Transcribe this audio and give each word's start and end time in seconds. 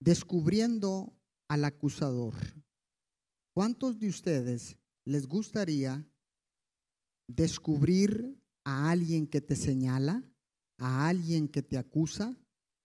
descubriendo 0.00 1.14
al 1.48 1.64
acusador. 1.64 2.34
¿Cuántos 3.54 3.98
de 3.98 4.08
ustedes 4.08 4.76
les 5.04 5.26
gustaría 5.26 6.06
descubrir 7.26 8.38
a 8.64 8.90
alguien 8.90 9.26
que 9.26 9.40
te 9.40 9.56
señala, 9.56 10.22
a 10.78 11.08
alguien 11.08 11.48
que 11.48 11.62
te 11.62 11.76
acusa, 11.76 12.36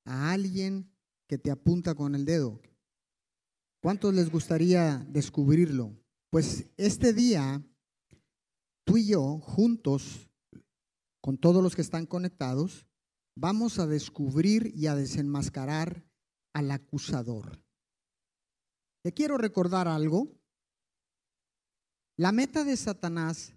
a 0.06 0.32
alguien 0.32 0.92
que 1.28 1.38
te 1.38 1.52
apunta 1.52 1.94
con 1.94 2.16
el 2.16 2.26
dedo? 2.26 2.62
¿Cuántos 3.82 4.14
les 4.14 4.32
gustaría 4.32 5.06
descubrirlo? 5.10 5.94
Pues 6.32 6.66
este 6.78 7.14
día, 7.14 7.62
tú 8.86 8.98
y 8.98 9.08
yo, 9.08 9.40
juntos, 9.40 10.30
con 11.22 11.38
todos 11.38 11.62
los 11.62 11.76
que 11.76 11.82
están 11.82 12.06
conectados, 12.06 12.88
vamos 13.36 13.80
a 13.80 13.88
descubrir 13.88 14.72
y 14.76 14.88
a 14.88 14.96
desenmascarar 14.96 16.04
al 16.54 16.72
acusador. 16.72 17.60
Te 19.04 19.14
quiero 19.14 19.38
recordar 19.38 19.88
algo. 19.88 20.32
La 22.16 22.32
meta 22.32 22.64
de 22.64 22.78
Satanás 22.78 23.54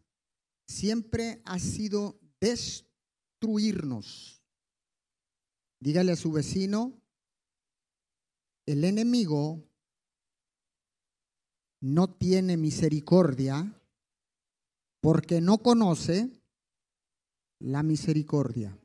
siempre 0.67 1.43
ha 1.45 1.59
sido 1.59 2.19
destruirnos. 2.41 4.43
Dígale 5.81 6.13
a 6.13 6.17
su 6.17 6.33
vecino, 6.33 7.01
el 8.67 8.85
enemigo 8.85 9.63
no 11.81 12.15
tiene 12.15 12.57
misericordia 12.57 13.81
porque 15.01 15.41
no 15.41 15.59
conoce 15.59 16.31
la 17.61 17.83
misericordia. 17.83 18.77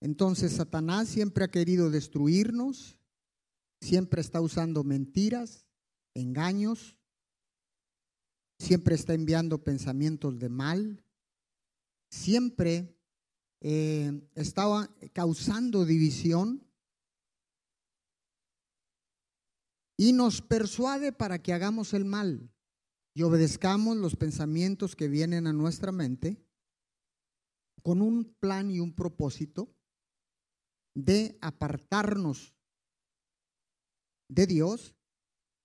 Entonces 0.00 0.52
Satanás 0.52 1.08
siempre 1.08 1.44
ha 1.44 1.50
querido 1.50 1.90
destruirnos, 1.90 2.98
siempre 3.80 4.20
está 4.20 4.40
usando 4.40 4.84
mentiras, 4.84 5.66
engaños, 6.14 6.96
siempre 8.58 8.94
está 8.94 9.14
enviando 9.14 9.64
pensamientos 9.64 10.38
de 10.38 10.48
mal, 10.48 11.04
siempre 12.10 12.96
eh, 13.60 14.28
estaba 14.34 14.94
causando 15.12 15.84
división 15.84 16.64
y 19.96 20.12
nos 20.12 20.42
persuade 20.42 21.12
para 21.12 21.42
que 21.42 21.52
hagamos 21.52 21.94
el 21.94 22.04
mal 22.04 22.50
y 23.14 23.22
obedezcamos 23.22 23.96
los 23.96 24.16
pensamientos 24.16 24.96
que 24.96 25.08
vienen 25.08 25.46
a 25.46 25.52
nuestra 25.52 25.92
mente 25.92 26.44
con 27.82 28.02
un 28.02 28.24
plan 28.24 28.70
y 28.70 28.80
un 28.80 28.94
propósito 28.94 29.73
de 30.94 31.36
apartarnos 31.40 32.54
de 34.28 34.46
Dios 34.46 34.94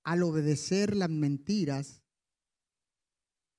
al 0.04 0.24
obedecer 0.24 0.96
las 0.96 1.10
mentiras 1.10 2.04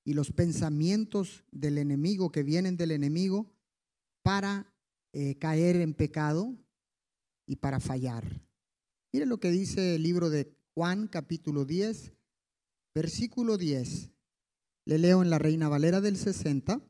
y 0.05 0.15
los 0.15 0.33
pensamientos 0.33 1.45
del 1.51 1.79
enemigo 1.79 2.33
que 2.33 2.43
vienen 2.43 2.77
del 2.77 2.91
enemigo 2.91 3.53
para 4.23 4.73
eh, 5.13 5.39
caer 5.39 5.77
en 5.77 5.95
pecado 5.95 6.57
y 7.47 7.57
para 7.57 7.81
fallar. 7.81 8.43
Mire 9.13 9.27
lo 9.27 9.41
que 9.41 9.51
dice 9.51 9.97
el 9.97 10.03
libro 10.03 10.31
de 10.31 10.55
Juan 10.75 11.09
capítulo 11.09 11.65
10, 11.65 12.13
versículo 12.95 13.59
10. 13.59 14.13
Le 14.87 14.99
leo 14.99 15.23
en 15.23 15.31
la 15.31 15.39
Reina 15.39 15.69
Valera 15.69 16.01
del 16.01 16.17
60. 16.17 16.81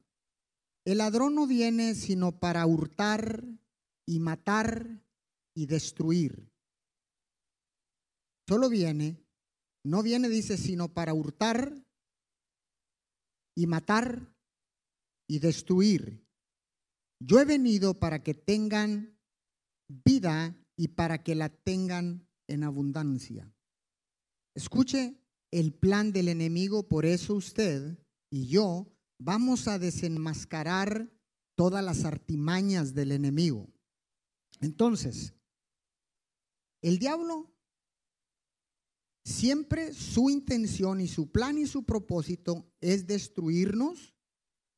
El 0.85 0.99
ladrón 0.99 1.35
no 1.35 1.47
viene 1.47 1.95
sino 1.95 2.39
para 2.39 2.65
hurtar, 2.67 3.45
y 4.11 4.19
matar 4.19 5.01
y 5.55 5.67
destruir. 5.67 6.51
Solo 8.49 8.69
viene, 8.69 9.25
no 9.85 10.03
viene, 10.03 10.29
dice, 10.29 10.57
sino 10.57 10.93
para 10.93 11.15
hurtar 11.15 11.73
y 13.57 13.69
matar 13.69 14.35
y 15.29 15.39
destruir. 15.39 16.27
Yo 17.21 17.39
he 17.39 17.45
venido 17.45 18.01
para 18.01 18.25
que 18.25 18.35
tengan 18.35 19.17
vida 19.87 20.61
y 20.77 20.89
para 20.89 21.23
que 21.23 21.37
la 21.37 21.49
tengan 21.49 22.29
en 22.49 22.65
abundancia. 22.65 23.55
Escuche 24.57 25.23
el 25.53 25.73
plan 25.73 26.11
del 26.11 26.27
enemigo, 26.27 26.89
por 26.89 27.07
eso 27.07 27.35
usted 27.35 27.97
y 28.29 28.49
yo 28.49 28.93
vamos 29.21 29.69
a 29.69 29.79
desenmascarar 29.79 31.09
todas 31.57 31.85
las 31.85 32.05
artimañas 32.05 32.93
del 32.93 33.13
enemigo. 33.13 33.73
Entonces, 34.61 35.35
el 36.83 36.99
diablo 36.99 37.51
siempre 39.25 39.93
su 39.93 40.31
intención 40.31 41.01
y 41.01 41.09
su 41.09 41.31
plan 41.31 41.59
y 41.59 41.67
su 41.67 41.85
propósito 41.85 42.71
es 42.81 43.07
destruirnos, 43.07 44.15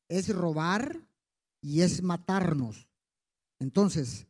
es 0.09 0.29
robar 0.29 1.07
y 1.61 1.81
es 1.81 2.01
matarnos. 2.01 2.89
Entonces, 3.59 4.27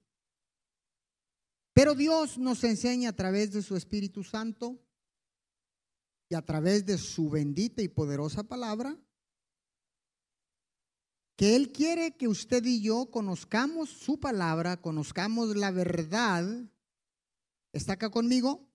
pero 1.73 1.95
Dios 1.95 2.37
nos 2.37 2.63
enseña 2.63 3.09
a 3.09 3.15
través 3.15 3.51
de 3.51 3.61
su 3.63 3.75
Espíritu 3.75 4.23
Santo 4.23 4.79
y 6.29 6.35
a 6.35 6.41
través 6.43 6.85
de 6.85 6.97
su 6.97 7.29
bendita 7.29 7.81
y 7.81 7.87
poderosa 7.87 8.43
palabra 8.43 8.97
que 11.35 11.55
Él 11.55 11.71
quiere 11.71 12.15
que 12.15 12.27
usted 12.27 12.63
y 12.65 12.81
yo 12.81 13.09
conozcamos 13.09 13.89
su 13.89 14.19
palabra, 14.19 14.77
conozcamos 14.77 15.55
la 15.55 15.71
verdad. 15.71 16.45
¿Está 17.73 17.93
acá 17.93 18.09
conmigo? 18.11 18.69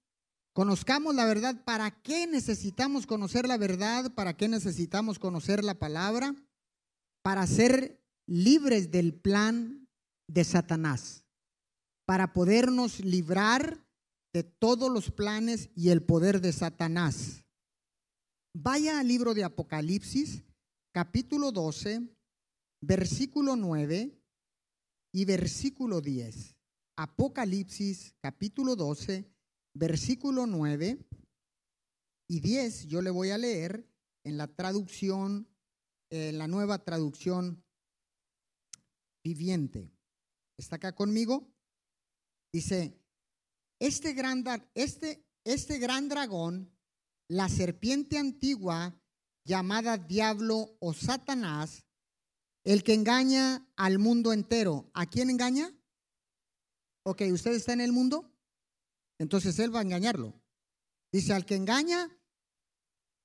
Conozcamos 0.52 1.14
la 1.14 1.24
verdad. 1.24 1.62
¿Para 1.64 2.02
qué 2.02 2.26
necesitamos 2.26 3.06
conocer 3.06 3.46
la 3.46 3.56
verdad? 3.56 4.12
¿Para 4.14 4.36
qué 4.36 4.48
necesitamos 4.48 5.18
conocer 5.20 5.62
la 5.62 5.78
palabra? 5.78 6.34
Para 7.22 7.46
ser 7.46 8.02
libres 8.26 8.90
del 8.90 9.14
plan 9.14 9.88
de 10.26 10.42
Satanás. 10.42 11.24
Para 12.06 12.32
podernos 12.32 13.00
librar 13.00 13.86
de 14.32 14.42
todos 14.42 14.90
los 14.90 15.12
planes 15.12 15.70
y 15.76 15.90
el 15.90 16.02
poder 16.02 16.40
de 16.40 16.52
Satanás. 16.52 17.44
Vaya 18.52 18.98
al 18.98 19.06
libro 19.06 19.34
de 19.34 19.44
Apocalipsis, 19.44 20.42
capítulo 20.92 21.52
12 21.52 22.17
versículo 22.80 23.56
9 23.56 24.18
y 25.12 25.24
versículo 25.24 26.00
10. 26.00 26.56
Apocalipsis 26.96 28.14
capítulo 28.20 28.76
12, 28.76 29.30
versículo 29.74 30.46
9 30.46 30.98
y 32.28 32.40
10 32.40 32.86
yo 32.88 33.00
le 33.00 33.10
voy 33.10 33.30
a 33.30 33.38
leer 33.38 33.88
en 34.24 34.36
la 34.36 34.48
traducción, 34.48 35.48
en 36.10 36.38
la 36.38 36.48
nueva 36.48 36.84
traducción 36.84 37.64
viviente. 39.24 39.92
¿Está 40.58 40.76
acá 40.76 40.94
conmigo? 40.94 41.48
Dice, 42.52 43.00
este 43.78 44.12
gran, 44.12 44.44
este, 44.74 45.24
este 45.44 45.78
gran 45.78 46.08
dragón, 46.08 46.72
la 47.28 47.48
serpiente 47.48 48.18
antigua 48.18 49.00
llamada 49.44 49.96
diablo 49.96 50.76
o 50.80 50.92
Satanás, 50.92 51.87
el 52.68 52.82
que 52.82 52.92
engaña 52.92 53.66
al 53.76 53.98
mundo 53.98 54.30
entero. 54.30 54.90
¿A 54.92 55.06
quién 55.06 55.30
engaña? 55.30 55.74
Ok, 57.02 57.22
usted 57.32 57.52
está 57.52 57.72
en 57.72 57.80
el 57.80 57.92
mundo, 57.92 58.30
entonces 59.18 59.58
él 59.58 59.74
va 59.74 59.78
a 59.78 59.82
engañarlo. 59.82 60.38
Dice, 61.10 61.32
al 61.32 61.46
que 61.46 61.54
engaña 61.54 62.14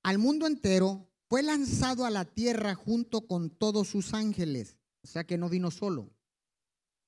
al 0.02 0.18
mundo 0.18 0.48
entero, 0.48 1.12
fue 1.28 1.44
lanzado 1.44 2.06
a 2.06 2.09
la 2.09 2.24
tierra 2.24 2.74
junto 2.74 3.28
con 3.28 3.50
todos 3.50 3.90
sus 3.90 4.14
ángeles. 4.14 4.78
O 5.03 5.08
sea 5.08 5.26
que 5.26 5.38
no 5.38 5.50
vino 5.50 5.72
solo. 5.72 6.09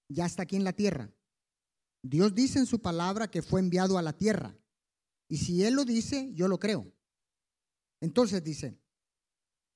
Ya 0.09 0.25
está 0.25 0.43
aquí 0.43 0.57
en 0.57 0.65
la 0.65 0.73
tierra. 0.73 1.09
Dios 2.03 2.35
dice 2.35 2.59
en 2.59 2.65
su 2.65 2.81
palabra 2.81 3.31
que 3.31 3.43
fue 3.43 3.61
enviado 3.61 3.97
a 3.97 4.01
la 4.01 4.11
tierra. 4.11 4.57
Y 5.29 5.37
si 5.37 5.63
Él 5.63 5.75
lo 5.75 5.85
dice, 5.85 6.33
yo 6.33 6.49
lo 6.49 6.59
creo. 6.59 6.91
Entonces 8.01 8.43
dice, 8.43 8.77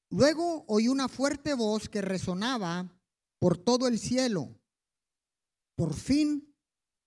Luego 0.09 0.65
oí 0.67 0.87
una 0.87 1.07
fuerte 1.07 1.53
voz 1.53 1.87
que 1.87 2.01
resonaba 2.01 2.99
por 3.39 3.57
todo 3.57 3.87
el 3.87 3.99
cielo. 3.99 4.59
Por 5.75 5.93
fin 5.93 6.55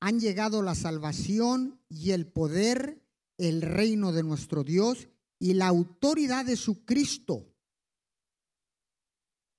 han 0.01 0.21
llegado 0.21 0.63
la 0.63 0.75
salvación 0.75 1.81
y 1.89 2.13
el 2.13 2.27
poder, 2.27 3.05
el 3.39 3.63
reino 3.63 4.13
de 4.13 4.23
nuestro 4.23 4.65
Dios 4.65 5.09
y 5.39 5.55
la 5.55 5.67
autoridad 5.67 6.45
de 6.45 6.57
su 6.57 6.85
Cristo. 6.85 7.53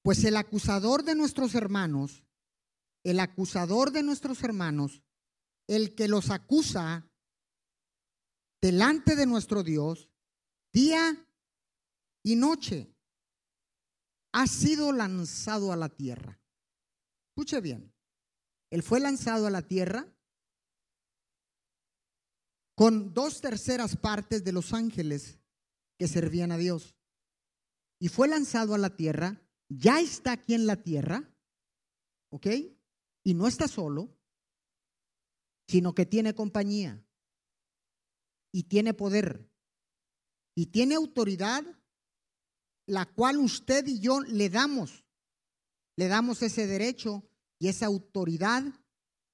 Pues 0.02 0.24
el 0.24 0.38
acusador 0.38 1.04
de 1.04 1.16
nuestros 1.16 1.56
hermanos, 1.56 2.26
el 3.04 3.20
acusador 3.20 3.92
de 3.92 4.04
nuestros 4.04 4.44
hermanos, 4.44 5.04
el 5.68 5.96
que 5.96 6.08
los 6.08 6.30
acusa 6.30 7.10
delante 8.62 9.16
de 9.16 9.26
nuestro 9.26 9.64
Dios, 9.64 10.10
día 10.72 11.28
y 12.24 12.36
noche, 12.36 12.93
ha 14.34 14.48
sido 14.48 14.92
lanzado 14.92 15.72
a 15.72 15.78
la 15.78 15.90
tierra. 15.90 16.40
Escuche 17.30 17.62
bien, 17.62 17.94
él 18.70 18.84
fue 18.84 19.00
lanzado 19.00 19.48
a 19.48 19.50
la 19.50 19.62
tierra 19.62 20.08
con 22.76 23.14
dos 23.14 23.42
terceras 23.42 23.96
partes 23.96 24.44
de 24.44 24.52
los 24.52 24.74
ángeles 24.74 25.40
que 25.98 26.08
servían 26.08 26.52
a 26.52 26.58
Dios. 26.58 26.96
Y 28.00 28.10
fue 28.10 28.28
lanzado 28.28 28.74
a 28.74 28.78
la 28.78 28.96
tierra, 28.96 29.42
ya 29.70 30.02
está 30.02 30.34
aquí 30.34 30.54
en 30.54 30.66
la 30.66 30.76
tierra, 30.76 31.24
¿ok? 32.30 32.48
Y 33.24 33.34
no 33.34 33.48
está 33.48 33.68
solo, 33.68 34.18
sino 35.68 35.96
que 35.96 36.06
tiene 36.06 36.36
compañía 36.36 37.02
y 38.52 38.64
tiene 38.64 38.94
poder 38.94 39.50
y 40.56 40.68
tiene 40.68 40.96
autoridad, 40.96 41.64
la 42.86 43.06
cual 43.06 43.38
usted 43.38 43.88
y 43.88 44.00
yo 44.00 44.22
le 44.22 44.50
damos. 44.50 45.06
Le 45.96 46.08
damos 46.08 46.42
ese 46.42 46.68
derecho 46.68 47.24
y 47.60 47.68
esa 47.68 47.86
autoridad 47.86 48.64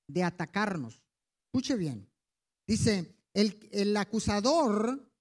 de 0.07 0.23
atacarnos. 0.23 1.01
Escuche 1.47 1.75
bien. 1.75 2.09
Dice, 2.67 3.15
el, 3.33 3.69
el 3.71 3.95
acusador, 3.97 5.11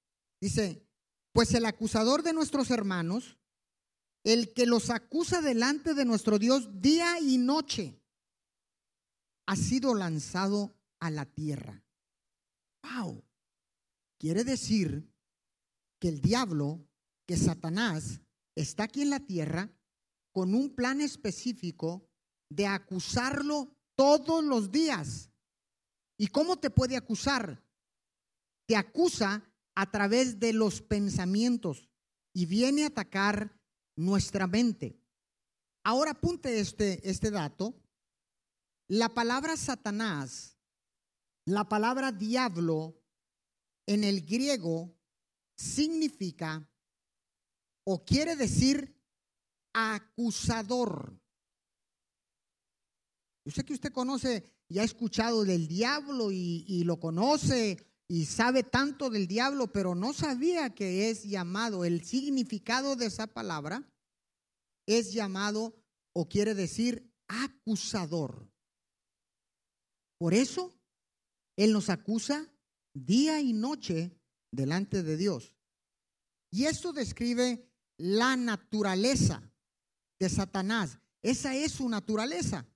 dice, 0.41 0.87
pues 1.33 1.55
el 1.55 1.67
acusador 1.67 2.23
de 2.23 2.33
nuestros 2.33 2.71
hermanos, 2.71 3.39
el 4.25 4.53
que 4.53 4.67
los 4.67 4.91
acusa 4.91 5.41
delante 5.41 5.95
de 5.95 6.05
nuestro 6.05 6.39
Dios 6.39 6.81
día 6.81 7.21
y 7.21 7.39
noche, 7.39 8.03
ha 9.47 9.57
sido 9.57 9.95
lanzado 9.95 10.77
a 11.01 11.11
la 11.11 11.25
tierra. 11.25 11.83
Wow. 12.83 13.25
Quiere 14.19 14.45
decir 14.45 15.09
que 16.01 16.09
el 16.09 16.21
diablo, 16.21 16.88
que 17.29 17.37
Satanás, 17.37 18.23
está 18.57 18.85
aquí 18.85 19.03
en 19.03 19.11
la 19.11 19.21
tierra 19.21 19.71
con 20.33 20.55
un 20.55 20.75
plan 20.75 21.03
específico 21.03 22.09
de 22.49 22.67
acusarlo 22.67 23.77
todos 23.95 24.43
los 24.43 24.73
días. 24.73 25.31
¿Y 26.19 26.29
cómo 26.29 26.59
te 26.59 26.71
puede 26.71 26.97
acusar? 26.97 27.63
Te 28.67 28.77
acusa 28.77 29.45
a 29.77 29.91
través 29.91 30.41
de 30.41 30.55
los 30.55 30.81
pensamientos 30.81 31.91
y 32.35 32.47
viene 32.47 32.85
a 32.85 32.89
atacar 32.89 33.61
nuestra 33.95 34.47
mente. 34.47 34.99
Ahora 35.85 36.13
apunte 36.13 36.59
este, 36.59 37.07
este 37.09 37.31
dato. 37.31 37.79
La 38.89 39.11
palabra 39.11 39.55
Satanás, 39.59 40.57
la 41.45 41.69
palabra 41.69 42.11
diablo 42.11 42.99
en 43.87 44.03
el 44.03 44.25
griego 44.25 44.97
significa 45.59 46.67
o 47.91 48.05
quiere 48.05 48.37
decir 48.37 48.95
acusador. 49.73 51.19
Yo 53.47 53.51
sé 53.51 53.65
que 53.65 53.73
usted 53.73 53.93
conoce 53.93 54.45
y 54.69 54.79
ha 54.79 54.83
escuchado 54.83 55.43
del 55.43 55.69
diablo 55.69 56.31
y, 56.31 56.85
lo 56.85 57.01
conoce 57.01 57.79
y 58.07 58.27
sabe 58.27 58.63
tanto 58.63 59.09
del 59.09 59.27
diablo, 59.27 59.73
pero 59.73 59.95
no 59.95 60.13
sabía 60.13 60.75
que 60.75 61.09
es 61.09 61.25
llamado, 61.25 61.87
el 61.87 62.05
significado 62.05 62.95
de 62.95 63.07
esa 63.07 63.27
palabra 63.27 63.91
es 64.87 65.15
llamado 65.15 65.75
o 66.13 66.29
quiere 66.29 66.55
decir 66.55 67.11
acusador. 67.27 68.53
Por 70.19 70.35
eso 70.35 70.75
Él 71.57 71.73
nos 71.73 71.89
acusa 71.89 72.53
día 72.93 73.41
y 73.41 73.55
noche 73.55 74.15
delante 74.53 75.03
de 75.03 75.17
Dios. 75.17 75.55
Y 76.51 76.67
esto 76.67 76.93
describe 76.93 77.68
la 77.99 78.37
naturaleza 78.37 79.43
de 80.19 80.29
Satanás. 80.29 80.99
Esa 81.23 81.55
es 81.55 81.73
su 81.73 81.89
naturaleza. 81.89 82.67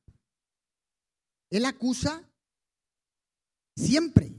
Él 1.50 1.64
acusa 1.64 2.28
siempre. 3.76 4.34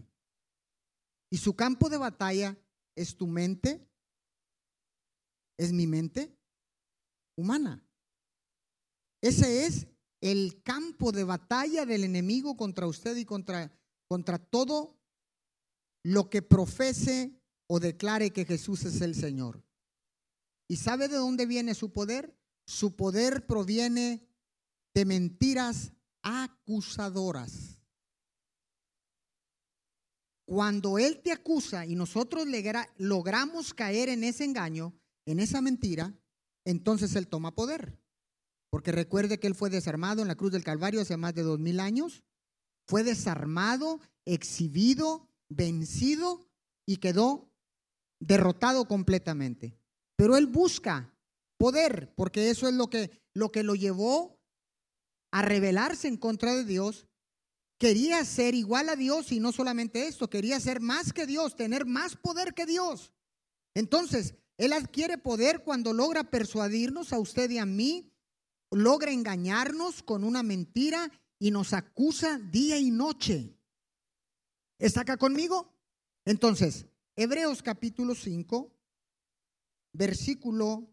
Y 1.32 1.38
su 1.38 1.56
campo 1.56 1.90
de 1.90 1.98
batalla 1.98 2.56
es 2.96 3.16
tu 3.16 3.26
mente, 3.26 3.88
es 5.58 5.74
mi 5.74 5.88
mente 5.88 6.38
humana. 7.36 7.84
Ese 9.22 9.66
es 9.66 9.88
el 10.22 10.62
campo 10.64 11.12
de 11.12 11.24
batalla 11.24 11.86
del 11.86 12.04
enemigo 12.04 12.56
contra 12.56 12.88
usted 12.88 13.16
y 13.16 13.26
contra, 13.26 13.72
contra 14.08 14.38
todo 14.38 15.00
lo 16.04 16.30
que 16.30 16.42
profese 16.42 17.42
o 17.68 17.80
declare 17.80 18.32
que 18.32 18.46
Jesús 18.46 18.84
es 18.84 19.02
el 19.02 19.16
Señor. 19.16 19.64
¿Y 20.74 20.78
sabe 20.78 21.08
de 21.08 21.18
dónde 21.18 21.46
viene 21.46 21.76
su 21.76 21.94
poder? 21.94 22.36
Su 22.66 22.96
poder 22.96 23.46
proviene 23.46 24.28
de 24.96 25.06
mentiras 25.06 25.94
acusadoras. 26.24 27.80
Cuando 30.46 30.98
Él 30.98 31.22
te 31.22 31.32
acusa 31.32 31.86
y 31.86 31.94
nosotros 31.94 32.48
logramos 32.98 33.76
caer 33.76 34.10
en 34.10 34.24
ese 34.24 34.46
engaño, 34.46 35.00
en 35.28 35.40
esa 35.40 35.62
mentira, 35.62 36.20
entonces 36.66 37.16
Él 37.16 37.28
toma 37.28 37.54
poder. 37.54 38.00
Porque 38.72 38.92
recuerde 38.92 39.40
que 39.40 39.46
Él 39.46 39.54
fue 39.54 39.70
desarmado 39.70 40.24
en 40.24 40.28
la 40.28 40.36
cruz 40.36 40.52
del 40.52 40.64
Calvario 40.64 41.02
hace 41.02 41.18
más 41.18 41.36
de 41.36 41.44
dos 41.44 41.60
mil 41.60 41.80
años. 41.80 42.24
Fue 42.88 43.04
desarmado, 43.04 44.00
exhibido, 44.26 45.30
vencido 45.50 46.50
y 46.88 46.98
quedó 46.98 47.54
derrotado 48.20 48.88
completamente. 48.88 49.83
Pero 50.24 50.38
él 50.38 50.46
busca 50.46 51.14
poder, 51.58 52.14
porque 52.16 52.50
eso 52.50 52.70
es 52.70 52.74
lo 52.74 52.90
que 52.90 53.12
lo, 53.34 53.52
que 53.52 53.62
lo 53.62 53.76
llevó 53.76 54.40
a 55.32 55.42
rebelarse 55.42 56.08
en 56.08 56.16
contra 56.16 56.56
de 56.56 56.64
Dios. 56.64 57.08
Quería 57.78 58.24
ser 58.24 58.56
igual 58.56 58.88
a 58.88 58.96
Dios 58.96 59.34
y 59.34 59.42
no 59.42 59.52
solamente 59.52 60.08
esto, 60.08 60.30
quería 60.30 60.62
ser 60.62 60.80
más 60.80 61.12
que 61.12 61.26
Dios, 61.26 61.58
tener 61.58 61.86
más 61.86 62.16
poder 62.16 62.54
que 62.54 62.66
Dios. 62.66 63.12
Entonces, 63.74 64.36
él 64.58 64.72
adquiere 64.72 65.18
poder 65.18 65.62
cuando 65.62 65.92
logra 65.92 66.24
persuadirnos 66.24 67.12
a 67.12 67.20
usted 67.20 67.50
y 67.50 67.58
a 67.58 67.66
mí, 67.66 68.10
logra 68.72 69.12
engañarnos 69.12 70.04
con 70.04 70.24
una 70.24 70.42
mentira 70.42 71.12
y 71.38 71.52
nos 71.52 71.74
acusa 71.74 72.40
día 72.40 72.80
y 72.80 72.92
noche. 72.92 73.58
¿Está 74.80 75.02
acá 75.02 75.18
conmigo? 75.18 75.76
Entonces, 76.24 76.86
Hebreos 77.18 77.62
capítulo 77.62 78.16
5, 78.16 78.74
versículo 79.94 80.90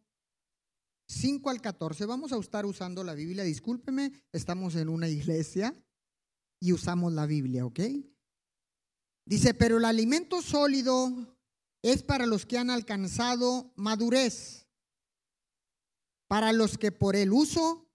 5 1.08 1.50
al 1.50 1.60
14. 1.60 2.06
Vamos 2.06 2.32
a 2.32 2.38
estar 2.38 2.64
usando 2.66 3.02
la 3.02 3.14
Biblia. 3.14 3.42
Discúlpeme, 3.42 4.12
estamos 4.32 4.76
en 4.76 4.88
una 4.88 5.08
iglesia 5.08 5.74
y 6.60 6.72
usamos 6.72 7.12
la 7.12 7.26
Biblia, 7.26 7.66
¿ok? 7.66 7.80
Dice, 9.26 9.54
pero 9.54 9.78
el 9.78 9.84
alimento 9.84 10.42
sólido 10.42 11.36
es 11.82 12.02
para 12.02 12.26
los 12.26 12.46
que 12.46 12.58
han 12.58 12.70
alcanzado 12.70 13.72
madurez, 13.76 14.68
para 16.28 16.52
los 16.52 16.78
que 16.78 16.92
por 16.92 17.16
el 17.16 17.32
uso 17.32 17.90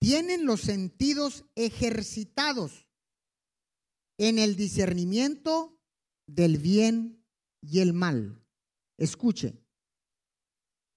tienen 0.00 0.44
los 0.44 0.62
sentidos 0.62 1.44
ejercitados 1.54 2.88
en 4.18 4.38
el 4.38 4.56
discernimiento 4.56 5.80
del 6.26 6.58
bien 6.58 7.24
y 7.60 7.80
el 7.80 7.92
mal. 7.92 8.41
Escuche, 8.96 9.54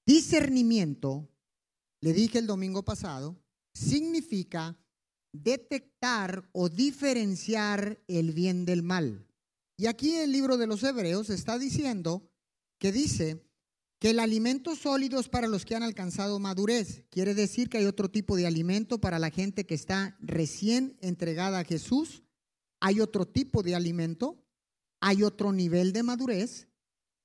discernimiento, 0.06 1.30
le 2.02 2.14
dije 2.14 2.40
el 2.40 2.48
domingo 2.48 2.84
pasado, 2.84 3.42
significa 3.74 4.78
detectar 5.34 6.50
o 6.54 6.70
diferenciar 6.70 8.02
el 8.08 8.32
bien 8.32 8.66
del 8.66 8.84
mal. 8.84 9.28
Y 9.78 9.88
aquí 9.88 10.16
el 10.16 10.32
libro 10.32 10.58
de 10.58 10.68
los 10.68 10.84
Hebreos 10.84 11.30
está 11.30 11.58
diciendo 11.58 12.32
que 12.80 12.92
dice 12.92 13.46
que 14.00 14.12
el 14.12 14.20
alimento 14.20 14.76
sólido 14.76 15.20
es 15.20 15.28
para 15.28 15.48
los 15.48 15.66
que 15.66 15.76
han 15.76 15.84
alcanzado 15.84 16.40
madurez. 16.40 17.06
Quiere 17.10 17.34
decir 17.34 17.70
que 17.70 17.80
hay 17.80 17.86
otro 17.86 18.10
tipo 18.10 18.36
de 18.36 18.48
alimento 18.48 19.02
para 19.02 19.20
la 19.20 19.32
gente 19.32 19.66
que 19.66 19.74
está 19.74 20.18
recién 20.22 20.98
entregada 21.02 21.60
a 21.60 21.66
Jesús. 21.66 22.24
Hay 22.80 23.02
otro 23.02 23.26
tipo 23.26 23.64
de 23.64 23.76
alimento 23.76 24.46
hay 25.08 25.22
otro 25.22 25.52
nivel 25.52 25.94
de 25.94 26.02
madurez. 26.02 26.68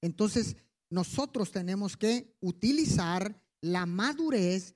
Entonces, 0.03 0.57
nosotros 0.91 1.51
tenemos 1.51 1.97
que 1.97 2.37
utilizar 2.41 3.43
la 3.61 3.87
madurez 3.87 4.75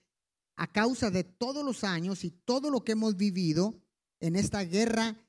a 0.57 0.71
causa 0.71 1.11
de 1.11 1.25
todos 1.25 1.64
los 1.64 1.83
años 1.83 2.25
y 2.25 2.31
todo 2.31 2.71
lo 2.71 2.85
que 2.85 2.93
hemos 2.93 3.16
vivido 3.16 3.83
en 4.21 4.37
esta 4.37 4.62
guerra 4.62 5.21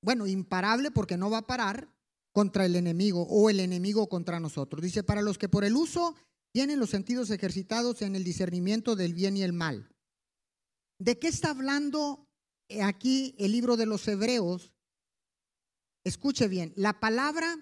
bueno, 0.00 0.26
imparable 0.26 0.90
porque 0.90 1.16
no 1.16 1.30
va 1.30 1.38
a 1.38 1.46
parar 1.46 1.92
contra 2.32 2.64
el 2.64 2.76
enemigo 2.76 3.26
o 3.28 3.50
el 3.50 3.60
enemigo 3.60 4.08
contra 4.08 4.40
nosotros. 4.40 4.82
Dice, 4.82 5.02
para 5.02 5.22
los 5.22 5.38
que 5.38 5.48
por 5.48 5.64
el 5.64 5.76
uso 5.76 6.14
tienen 6.52 6.78
los 6.78 6.90
sentidos 6.90 7.30
ejercitados 7.30 8.02
en 8.02 8.16
el 8.16 8.24
discernimiento 8.24 8.96
del 8.96 9.14
bien 9.14 9.36
y 9.36 9.42
el 9.42 9.52
mal. 9.52 9.90
¿De 10.98 11.18
qué 11.18 11.28
está 11.28 11.50
hablando 11.50 12.28
aquí 12.82 13.34
el 13.38 13.52
libro 13.52 13.76
de 13.76 13.86
los 13.86 14.06
Hebreos 14.08 14.72
Escuche 16.04 16.48
bien, 16.48 16.72
la 16.76 16.98
palabra 16.98 17.56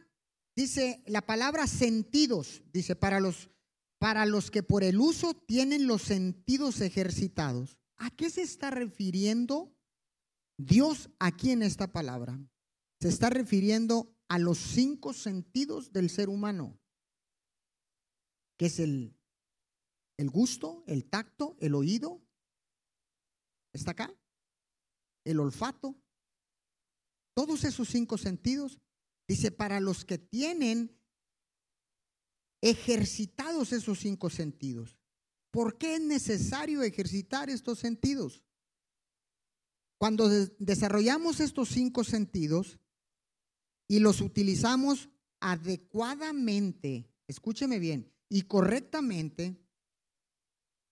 dice, 0.61 1.03
la 1.07 1.23
palabra 1.23 1.67
sentidos, 1.67 2.63
dice, 2.73 2.97
para 2.97 3.21
los, 3.21 3.51
para 3.99 4.27
los 4.27 4.51
que 4.51 4.63
por 4.63 4.85
el 4.85 4.99
uso 4.99 5.35
tienen 5.35 5.87
los 5.87 6.03
sentidos 6.03 6.81
ejercitados. 6.81 7.79
¿A 7.97 8.11
qué 8.11 8.31
se 8.31 8.43
está 8.43 8.71
refiriendo 8.71 9.75
Dios 10.59 11.11
aquí 11.19 11.53
en 11.53 11.63
esta 11.63 11.91
palabra 11.91 12.39
se 13.01 13.09
está 13.09 13.31
refiriendo 13.31 14.15
a 14.29 14.39
los 14.39 14.59
cinco 14.59 15.15
sentidos 15.15 15.91
del 15.91 16.11
ser 16.11 16.29
humano, 16.29 16.79
que 18.59 18.67
es 18.67 18.79
el, 18.79 19.17
el 20.19 20.29
gusto, 20.29 20.85
el 20.87 21.09
tacto, 21.09 21.57
el 21.61 21.75
oído, 21.75 22.23
¿está 23.73 23.93
acá? 23.93 24.15
El 25.25 25.41
olfato, 25.41 25.97
todos 27.35 27.65
esos 27.65 27.89
cinco 27.89 28.19
sentidos, 28.19 28.79
dice, 29.31 29.53
para 29.53 29.79
los 29.79 30.05
que 30.05 30.19
tienen 30.19 30.99
ejercitados 32.61 33.73
esos 33.73 34.01
cinco 34.01 34.29
sentidos. 34.29 34.99
¿Por 35.53 35.79
qué 35.79 35.95
es 35.95 36.01
necesario 36.01 36.83
ejercitar 36.83 37.49
estos 37.49 37.79
sentidos? 37.79 38.43
Cuando 39.99 40.29
desarrollamos 40.59 41.39
estos 41.39 41.69
cinco 41.69 42.03
sentidos 42.03 42.81
y 43.87 44.01
los 44.01 44.21
utilizamos 44.21 45.11
adecuadamente, 45.39 47.09
escúcheme 47.29 47.79
bien, 47.79 48.13
y 48.29 48.43
correctamente, 48.43 49.65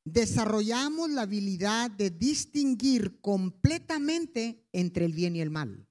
desarrollamos 0.05 1.11
la 1.11 1.23
habilidad 1.23 1.91
de 1.91 2.11
distinguir 2.11 3.21
completamente 3.21 4.65
entre 4.71 5.07
el 5.07 5.13
bien 5.13 5.35
y 5.35 5.41
el 5.41 5.51
mal. 5.51 5.88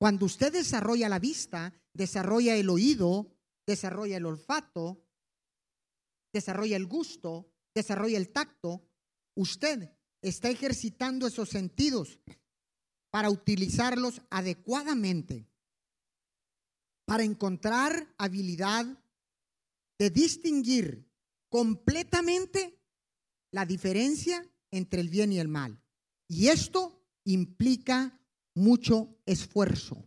Cuando 0.00 0.24
usted 0.24 0.50
desarrolla 0.50 1.10
la 1.10 1.18
vista, 1.18 1.74
desarrolla 1.92 2.56
el 2.56 2.70
oído, 2.70 3.36
desarrolla 3.66 4.16
el 4.16 4.24
olfato, 4.24 5.06
desarrolla 6.32 6.76
el 6.78 6.86
gusto, 6.86 7.52
desarrolla 7.74 8.16
el 8.16 8.32
tacto, 8.32 8.88
usted 9.36 9.94
está 10.22 10.48
ejercitando 10.48 11.26
esos 11.26 11.50
sentidos 11.50 12.18
para 13.10 13.28
utilizarlos 13.28 14.22
adecuadamente, 14.30 15.46
para 17.04 17.22
encontrar 17.22 18.14
habilidad 18.16 18.86
de 19.98 20.08
distinguir 20.08 21.12
completamente 21.50 22.80
la 23.52 23.66
diferencia 23.66 24.50
entre 24.70 25.02
el 25.02 25.10
bien 25.10 25.30
y 25.34 25.40
el 25.40 25.48
mal. 25.48 25.82
Y 26.26 26.48
esto 26.48 27.04
implica 27.24 28.18
mucho 28.54 29.16
esfuerzo. 29.26 30.06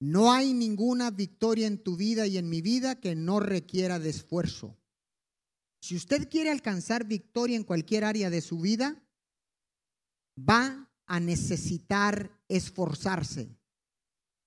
No 0.00 0.32
hay 0.32 0.52
ninguna 0.52 1.10
victoria 1.10 1.66
en 1.66 1.82
tu 1.82 1.96
vida 1.96 2.26
y 2.26 2.36
en 2.36 2.48
mi 2.48 2.60
vida 2.60 2.98
que 2.98 3.14
no 3.14 3.38
requiera 3.38 3.98
de 3.98 4.10
esfuerzo. 4.10 4.76
Si 5.80 5.96
usted 5.96 6.28
quiere 6.28 6.50
alcanzar 6.50 7.04
victoria 7.04 7.56
en 7.56 7.64
cualquier 7.64 8.04
área 8.04 8.28
de 8.28 8.40
su 8.40 8.58
vida, 8.60 9.00
va 10.38 10.90
a 11.06 11.20
necesitar 11.20 12.30
esforzarse. 12.48 13.56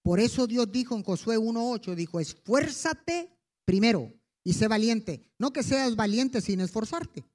Por 0.03 0.19
eso 0.19 0.45
Dios 0.45 0.71
dijo 0.71 0.95
en 0.95 1.03
Josué 1.03 1.37
1.8, 1.37 1.95
dijo, 1.95 2.19
esfuérzate 2.19 3.35
primero 3.65 4.13
y 4.43 4.53
sé 4.53 4.67
valiente. 4.67 5.33
No 5.39 5.51
que 5.51 5.63
seas 5.63 5.95
valiente 5.95 6.41
sin 6.41 6.61
esforzarte. 6.61 7.25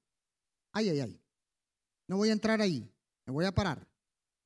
Ay, 0.73 0.89
ay, 0.89 0.99
ay. 1.01 1.21
No 2.07 2.17
voy 2.17 2.29
a 2.29 2.33
entrar 2.33 2.61
ahí, 2.61 2.89
me 3.25 3.33
voy 3.33 3.45
a 3.45 3.53
parar. 3.53 3.90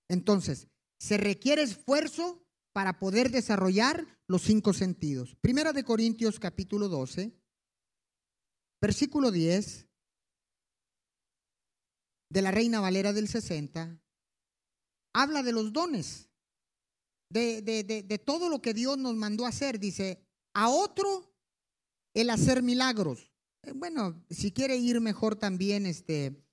Entonces, 0.10 0.68
se 1.00 1.18
requiere 1.18 1.62
esfuerzo 1.62 2.46
para 2.74 3.00
poder 3.00 3.32
desarrollar 3.32 4.06
los 4.28 4.44
cinco 4.44 4.74
sentidos. 4.74 5.36
Primera 5.42 5.74
de 5.74 5.84
Corintios 5.84 6.40
capítulo 6.40 6.90
12, 6.90 7.34
versículo 8.82 9.32
10 9.32 9.88
de 12.30 12.42
la 12.42 12.52
Reina 12.52 12.82
Valera 12.82 13.14
del 13.14 13.28
60, 13.28 14.02
habla 15.14 15.44
de 15.44 15.52
los 15.52 15.72
dones, 15.72 16.30
de, 17.30 17.62
de 17.62 18.20
todo 18.20 18.50
lo 18.50 18.62
que 18.62 18.74
Dios 18.74 18.98
nos 18.98 19.16
mandó 19.16 19.46
hacer. 19.46 19.80
Dice, 19.80 20.26
a 20.54 20.70
otro 20.70 21.36
el 22.16 22.30
hacer 22.30 22.64
milagros. 22.64 23.32
Eh, 23.62 23.74
bueno, 23.74 24.26
si 24.30 24.52
quiere 24.52 24.78
ir 24.78 25.00
mejor 25.02 25.36
también 25.36 25.86
este, 25.86 26.44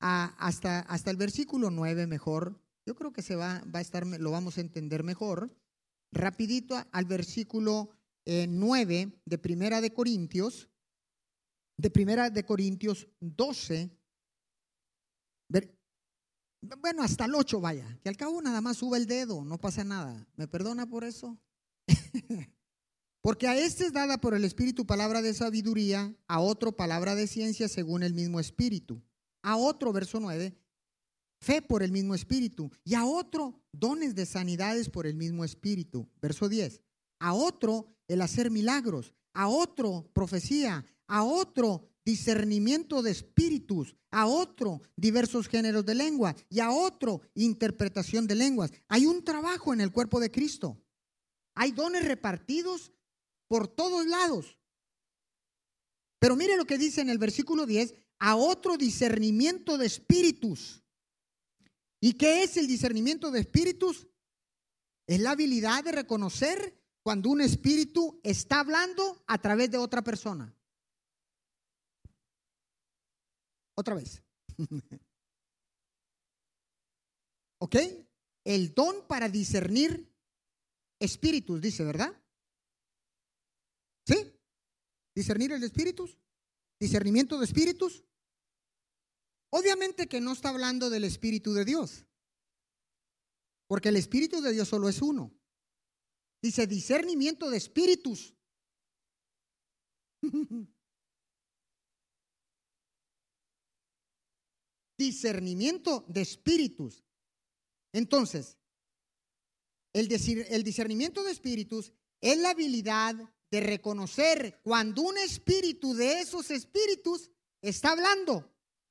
hasta, 0.00 0.80
hasta 0.80 1.10
el 1.10 1.16
versículo 1.16 1.70
9 1.70 2.06
mejor, 2.06 2.59
yo 2.86 2.94
creo 2.94 3.12
que 3.12 3.22
se 3.22 3.36
va, 3.36 3.62
va 3.74 3.78
a 3.78 3.82
estar, 3.82 4.06
lo 4.06 4.30
vamos 4.30 4.58
a 4.58 4.60
entender 4.60 5.02
mejor. 5.04 5.54
Rapidito 6.12 6.74
al 6.92 7.04
versículo 7.04 7.90
9 8.26 9.00
eh, 9.00 9.12
de 9.24 9.38
Primera 9.38 9.80
de 9.80 9.92
Corintios, 9.92 10.68
de 11.76 11.90
Primera 11.90 12.30
de 12.30 12.44
Corintios 12.44 13.08
12, 13.20 13.90
bueno, 16.80 17.02
hasta 17.02 17.24
el 17.24 17.34
8 17.34 17.60
vaya, 17.60 17.98
que 18.02 18.08
al 18.08 18.16
cabo 18.16 18.42
nada 18.42 18.60
más 18.60 18.78
sube 18.78 18.98
el 18.98 19.06
dedo, 19.06 19.44
no 19.44 19.58
pasa 19.58 19.82
nada. 19.82 20.26
¿Me 20.36 20.46
perdona 20.46 20.86
por 20.86 21.04
eso? 21.04 21.38
Porque 23.22 23.48
a 23.48 23.58
este 23.58 23.86
es 23.86 23.92
dada 23.92 24.18
por 24.18 24.34
el 24.34 24.44
Espíritu 24.44 24.86
palabra 24.86 25.22
de 25.22 25.34
sabiduría, 25.34 26.14
a 26.26 26.40
otro 26.40 26.72
palabra 26.72 27.14
de 27.14 27.26
ciencia 27.26 27.68
según 27.68 28.02
el 28.02 28.14
mismo 28.14 28.40
Espíritu, 28.40 29.02
a 29.42 29.56
otro, 29.56 29.92
verso 29.92 30.20
9, 30.20 30.54
fe 31.40 31.62
por 31.62 31.82
el 31.82 31.92
mismo 31.92 32.14
Espíritu, 32.14 32.70
y 32.84 32.94
a 32.94 33.04
otro 33.04 33.60
dones 33.72 34.14
de 34.14 34.26
sanidades 34.26 34.88
por 34.88 35.06
el 35.06 35.16
mismo 35.16 35.44
Espíritu, 35.44 36.08
verso 36.20 36.48
10, 36.48 36.80
a 37.18 37.34
otro 37.34 37.86
el 38.08 38.22
hacer 38.22 38.50
milagros, 38.50 39.14
a 39.32 39.48
otro 39.48 40.10
profecía, 40.12 40.84
a 41.06 41.22
otro 41.22 41.90
discernimiento 42.04 43.02
de 43.02 43.10
espíritus, 43.10 43.94
a 44.10 44.26
otro 44.26 44.80
diversos 44.96 45.48
géneros 45.48 45.84
de 45.84 45.94
lengua 45.94 46.34
y 46.48 46.60
a 46.60 46.70
otro 46.70 47.20
interpretación 47.34 48.26
de 48.26 48.34
lenguas. 48.34 48.72
Hay 48.88 49.06
un 49.06 49.22
trabajo 49.22 49.72
en 49.72 49.80
el 49.80 49.92
cuerpo 49.92 50.18
de 50.18 50.30
Cristo. 50.30 50.82
Hay 51.54 51.72
dones 51.72 52.04
repartidos 52.04 52.92
por 53.48 53.68
todos 53.68 54.06
lados. 54.06 54.58
Pero 56.18 56.36
mire 56.36 56.56
lo 56.56 56.64
que 56.64 56.78
dice 56.78 57.00
en 57.00 57.10
el 57.10 57.18
versículo 57.18 57.66
10, 57.66 57.94
a 58.18 58.36
otro 58.36 58.76
discernimiento 58.76 59.78
de 59.78 59.86
espíritus. 59.86 60.82
¿Y 62.00 62.14
qué 62.14 62.42
es 62.42 62.56
el 62.56 62.66
discernimiento 62.66 63.30
de 63.30 63.40
espíritus? 63.40 64.08
Es 65.06 65.20
la 65.20 65.32
habilidad 65.32 65.84
de 65.84 65.92
reconocer 65.92 66.80
cuando 67.02 67.30
un 67.30 67.40
espíritu 67.40 68.20
está 68.22 68.60
hablando 68.60 69.22
a 69.26 69.38
través 69.38 69.70
de 69.70 69.78
otra 69.78 70.02
persona. 70.02 70.54
Otra 73.74 73.94
vez. 73.94 74.22
¿Ok? 77.58 77.76
El 78.44 78.74
don 78.74 79.06
para 79.06 79.28
discernir 79.28 80.10
espíritus, 80.98 81.60
dice, 81.60 81.84
¿verdad? 81.84 82.12
¿Sí? 84.06 84.32
Discernir 85.14 85.52
el 85.52 85.62
espíritus. 85.62 86.18
Discernimiento 86.78 87.38
de 87.38 87.44
espíritus. 87.44 88.04
Obviamente 89.50 90.08
que 90.08 90.20
no 90.20 90.32
está 90.32 90.48
hablando 90.50 90.90
del 90.90 91.04
Espíritu 91.04 91.52
de 91.52 91.64
Dios. 91.64 92.06
Porque 93.66 93.88
el 93.88 93.96
Espíritu 93.96 94.40
de 94.40 94.52
Dios 94.52 94.68
solo 94.68 94.88
es 94.88 95.02
uno. 95.02 95.32
Dice 96.42 96.66
discernimiento 96.66 97.50
de 97.50 97.56
espíritus. 97.56 98.34
discernimiento 104.96 106.04
de 106.08 106.20
espíritus. 106.20 107.04
Entonces, 107.92 108.56
el, 109.92 110.10
el 110.48 110.62
discernimiento 110.62 111.24
de 111.24 111.32
espíritus 111.32 111.92
es 112.20 112.38
la 112.38 112.50
habilidad 112.50 113.16
de 113.50 113.60
reconocer 113.60 114.60
cuando 114.62 115.02
un 115.02 115.18
espíritu 115.18 115.94
de 115.94 116.20
esos 116.20 116.50
espíritus 116.50 117.30
está 117.60 117.92
hablando 117.92 118.50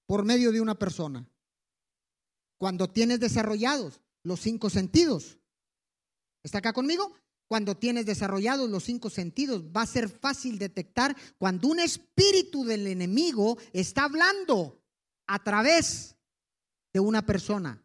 por 0.09 0.25
medio 0.25 0.51
de 0.51 0.59
una 0.59 0.73
persona. 0.73 1.29
Cuando 2.57 2.89
tienes 2.89 3.19
desarrollados 3.19 4.01
los 4.23 4.39
cinco 4.39 4.71
sentidos. 4.71 5.37
¿Está 6.41 6.57
acá 6.57 6.73
conmigo? 6.73 7.13
Cuando 7.47 7.77
tienes 7.77 8.07
desarrollados 8.07 8.71
los 8.71 8.85
cinco 8.85 9.11
sentidos, 9.11 9.65
va 9.65 9.83
a 9.83 9.85
ser 9.85 10.09
fácil 10.09 10.57
detectar 10.57 11.15
cuando 11.37 11.67
un 11.67 11.79
espíritu 11.79 12.65
del 12.65 12.87
enemigo 12.87 13.59
está 13.71 14.05
hablando 14.05 14.83
a 15.27 15.43
través 15.43 16.15
de 16.91 16.99
una 16.99 17.23
persona. 17.23 17.79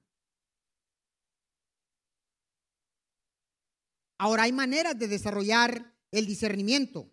Ahora 4.16 4.45
hay 4.45 4.52
maneras 4.52 4.99
de 4.99 5.09
desarrollar 5.09 5.95
el 6.11 6.25
discernimiento. 6.25 7.12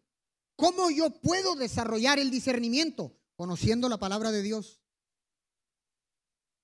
¿Cómo 0.55 0.89
yo 0.89 1.09
puedo 1.19 1.57
desarrollar 1.57 2.17
el 2.17 2.31
discernimiento? 2.31 3.19
Conociendo 3.35 3.89
la 3.89 3.97
palabra 3.97 4.31
de 4.31 4.41
Dios. 4.41 4.80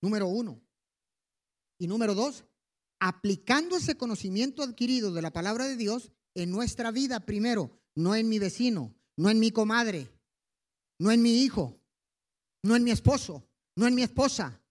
Número 0.01 0.27
uno. 0.27 0.61
Y 1.79 1.87
número 1.87 2.15
dos, 2.15 2.45
aplicando 2.99 3.77
ese 3.77 3.97
conocimiento 3.97 4.63
adquirido 4.63 5.11
de 5.11 5.21
la 5.21 5.31
palabra 5.31 5.65
de 5.65 5.75
Dios 5.75 6.11
en 6.33 6.51
nuestra 6.51 6.91
vida 6.91 7.19
primero, 7.21 7.79
no 7.95 8.15
en 8.15 8.29
mi 8.29 8.39
vecino, 8.39 8.95
no 9.15 9.29
en 9.29 9.39
mi 9.39 9.51
comadre, 9.51 10.09
no 10.99 11.11
en 11.11 11.21
mi 11.21 11.43
hijo, 11.43 11.79
no 12.63 12.75
en 12.75 12.83
mi 12.83 12.91
esposo, 12.91 13.47
no 13.75 13.87
en 13.87 13.95
mi 13.95 14.03
esposa. 14.03 14.61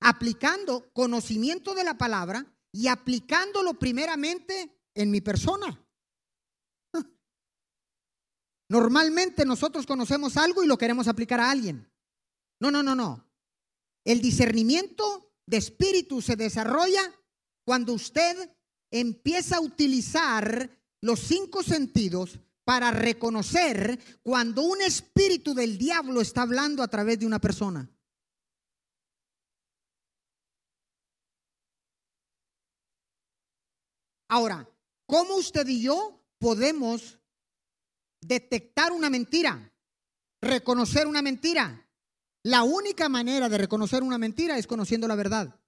aplicando 0.00 0.92
conocimiento 0.92 1.74
de 1.74 1.82
la 1.82 1.96
palabra 1.96 2.44
y 2.70 2.88
aplicándolo 2.88 3.72
primeramente 3.78 4.82
en 4.92 5.10
mi 5.10 5.22
persona. 5.22 5.82
Normalmente 8.68 9.46
nosotros 9.46 9.86
conocemos 9.86 10.36
algo 10.36 10.62
y 10.62 10.66
lo 10.66 10.76
queremos 10.76 11.08
aplicar 11.08 11.40
a 11.40 11.50
alguien. 11.50 11.90
No, 12.60 12.70
no, 12.70 12.82
no, 12.82 12.94
no. 12.94 13.26
El 14.04 14.20
discernimiento 14.20 15.32
de 15.46 15.56
espíritu 15.56 16.22
se 16.22 16.36
desarrolla 16.36 17.12
cuando 17.64 17.92
usted 17.92 18.50
empieza 18.90 19.56
a 19.56 19.60
utilizar 19.60 20.70
los 21.00 21.20
cinco 21.20 21.62
sentidos 21.62 22.38
para 22.64 22.90
reconocer 22.90 23.98
cuando 24.22 24.62
un 24.62 24.80
espíritu 24.80 25.54
del 25.54 25.76
diablo 25.76 26.20
está 26.20 26.42
hablando 26.42 26.82
a 26.82 26.88
través 26.88 27.18
de 27.18 27.26
una 27.26 27.38
persona. 27.38 27.90
Ahora, 34.28 34.68
¿cómo 35.06 35.36
usted 35.36 35.66
y 35.68 35.82
yo 35.82 36.20
podemos 36.38 37.20
detectar 38.20 38.92
una 38.92 39.10
mentira? 39.10 39.72
Reconocer 40.40 41.06
una 41.06 41.22
mentira. 41.22 41.83
La 42.44 42.62
única 42.62 43.08
manera 43.08 43.48
de 43.48 43.56
reconocer 43.56 44.02
una 44.02 44.18
mentira 44.18 44.58
es 44.58 44.66
conociendo 44.66 45.08
la 45.08 45.16
verdad. 45.16 45.58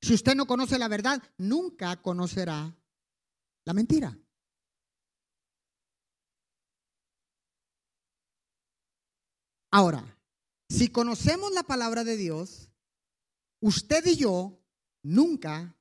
Si 0.00 0.12
usted 0.12 0.34
no 0.34 0.46
conoce 0.46 0.76
la 0.76 0.88
verdad, 0.88 1.22
nunca 1.38 2.02
conocerá 2.02 2.76
la 3.64 3.72
mentira. 3.72 4.18
Ahora, 9.70 10.18
si 10.68 10.88
conocemos 10.88 11.52
la 11.52 11.62
palabra 11.62 12.02
de 12.02 12.16
Dios, 12.16 12.68
usted 13.60 14.04
y 14.06 14.16
yo 14.16 14.60
nunca, 15.04 15.78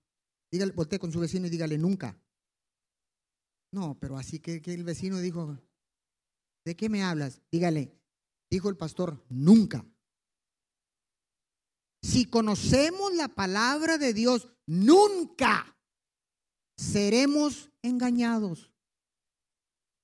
dígale, 0.51 0.71
voltee 0.71 0.99
con 0.99 1.11
su 1.11 1.19
vecino 1.19 1.47
y 1.47 1.49
dígale 1.49 1.79
nunca. 1.79 2.15
No, 3.73 3.97
pero 3.99 4.17
así 4.17 4.39
que, 4.39 4.61
que 4.61 4.73
el 4.75 4.83
vecino 4.83 5.17
dijo, 5.17 5.57
¿de 6.63 6.75
qué 6.75 6.89
me 6.89 7.03
hablas? 7.03 7.41
Dígale, 7.51 7.97
dijo 8.51 8.69
el 8.69 8.77
pastor, 8.77 9.25
nunca. 9.27 9.83
Si 12.01 12.25
conocemos 12.25 13.13
la 13.13 13.27
palabra 13.27 13.97
de 13.97 14.13
Dios, 14.13 14.47
nunca 14.65 15.77
seremos 16.75 17.69
engañados. 17.83 18.71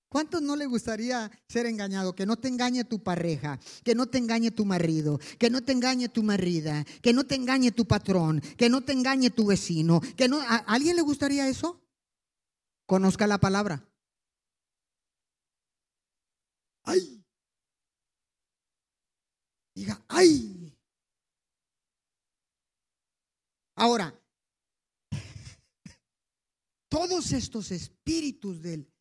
¿Cuántos 0.10 0.42
no 0.42 0.56
le 0.56 0.66
gustaría 0.68 1.30
ser 1.50 1.66
engañado? 1.66 2.16
Que 2.16 2.25
no 2.25 2.38
te 2.38 2.48
engañe 2.48 2.86
tu 2.86 3.04
pareja, 3.04 3.60
que 3.84 3.94
no 3.94 4.06
te 4.08 4.18
engañe 4.18 4.51
tu 4.51 4.63
marido, 4.63 5.20
que 5.38 5.50
no 5.50 5.62
te 5.63 5.74
engañe 5.74 6.08
tu 6.08 6.24
marida, 6.24 6.86
que 7.01 7.12
no 7.12 7.25
te 7.25 7.36
engañe 7.36 7.72
tu 7.72 7.86
patrón, 7.86 8.42
que 8.58 8.70
no 8.70 8.82
te 8.82 8.94
engañe 8.94 9.30
tu 9.32 9.48
vecino, 9.48 10.00
que 10.16 10.30
no 10.30 10.39
¿a 10.39 10.58
alguien 10.58 10.96
le 10.96 11.01
gustaría 11.01 11.50
eso? 11.50 11.82
Conozca 12.86 13.27
la 13.27 13.38
palabra. 13.38 13.86
Ay. 16.84 17.22
Diga, 19.75 20.01
ay. 20.08 20.66
Ahora, 23.79 24.19
todos 26.89 27.31
estos 27.31 27.69
espíritus 27.69 28.63
del, 28.63 28.91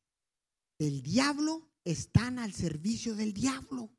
del 0.79 1.03
diablo 1.03 1.73
están 1.83 2.39
al 2.39 2.53
servicio 2.53 3.17
del 3.17 3.33
diablo. 3.33 3.91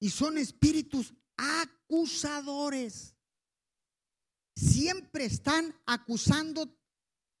Y 0.00 0.10
son 0.10 0.38
espíritus 0.38 1.14
acusadores. 1.36 3.14
Siempre 4.56 5.26
están 5.26 5.80
acusando, 5.86 6.76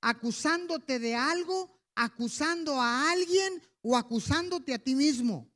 acusándote 0.00 1.00
de 1.00 1.16
algo, 1.16 1.82
acusando 1.96 2.80
a 2.80 3.10
alguien 3.10 3.60
o 3.82 3.96
acusándote 3.96 4.72
a 4.72 4.78
ti 4.78 4.94
mismo. 4.94 5.52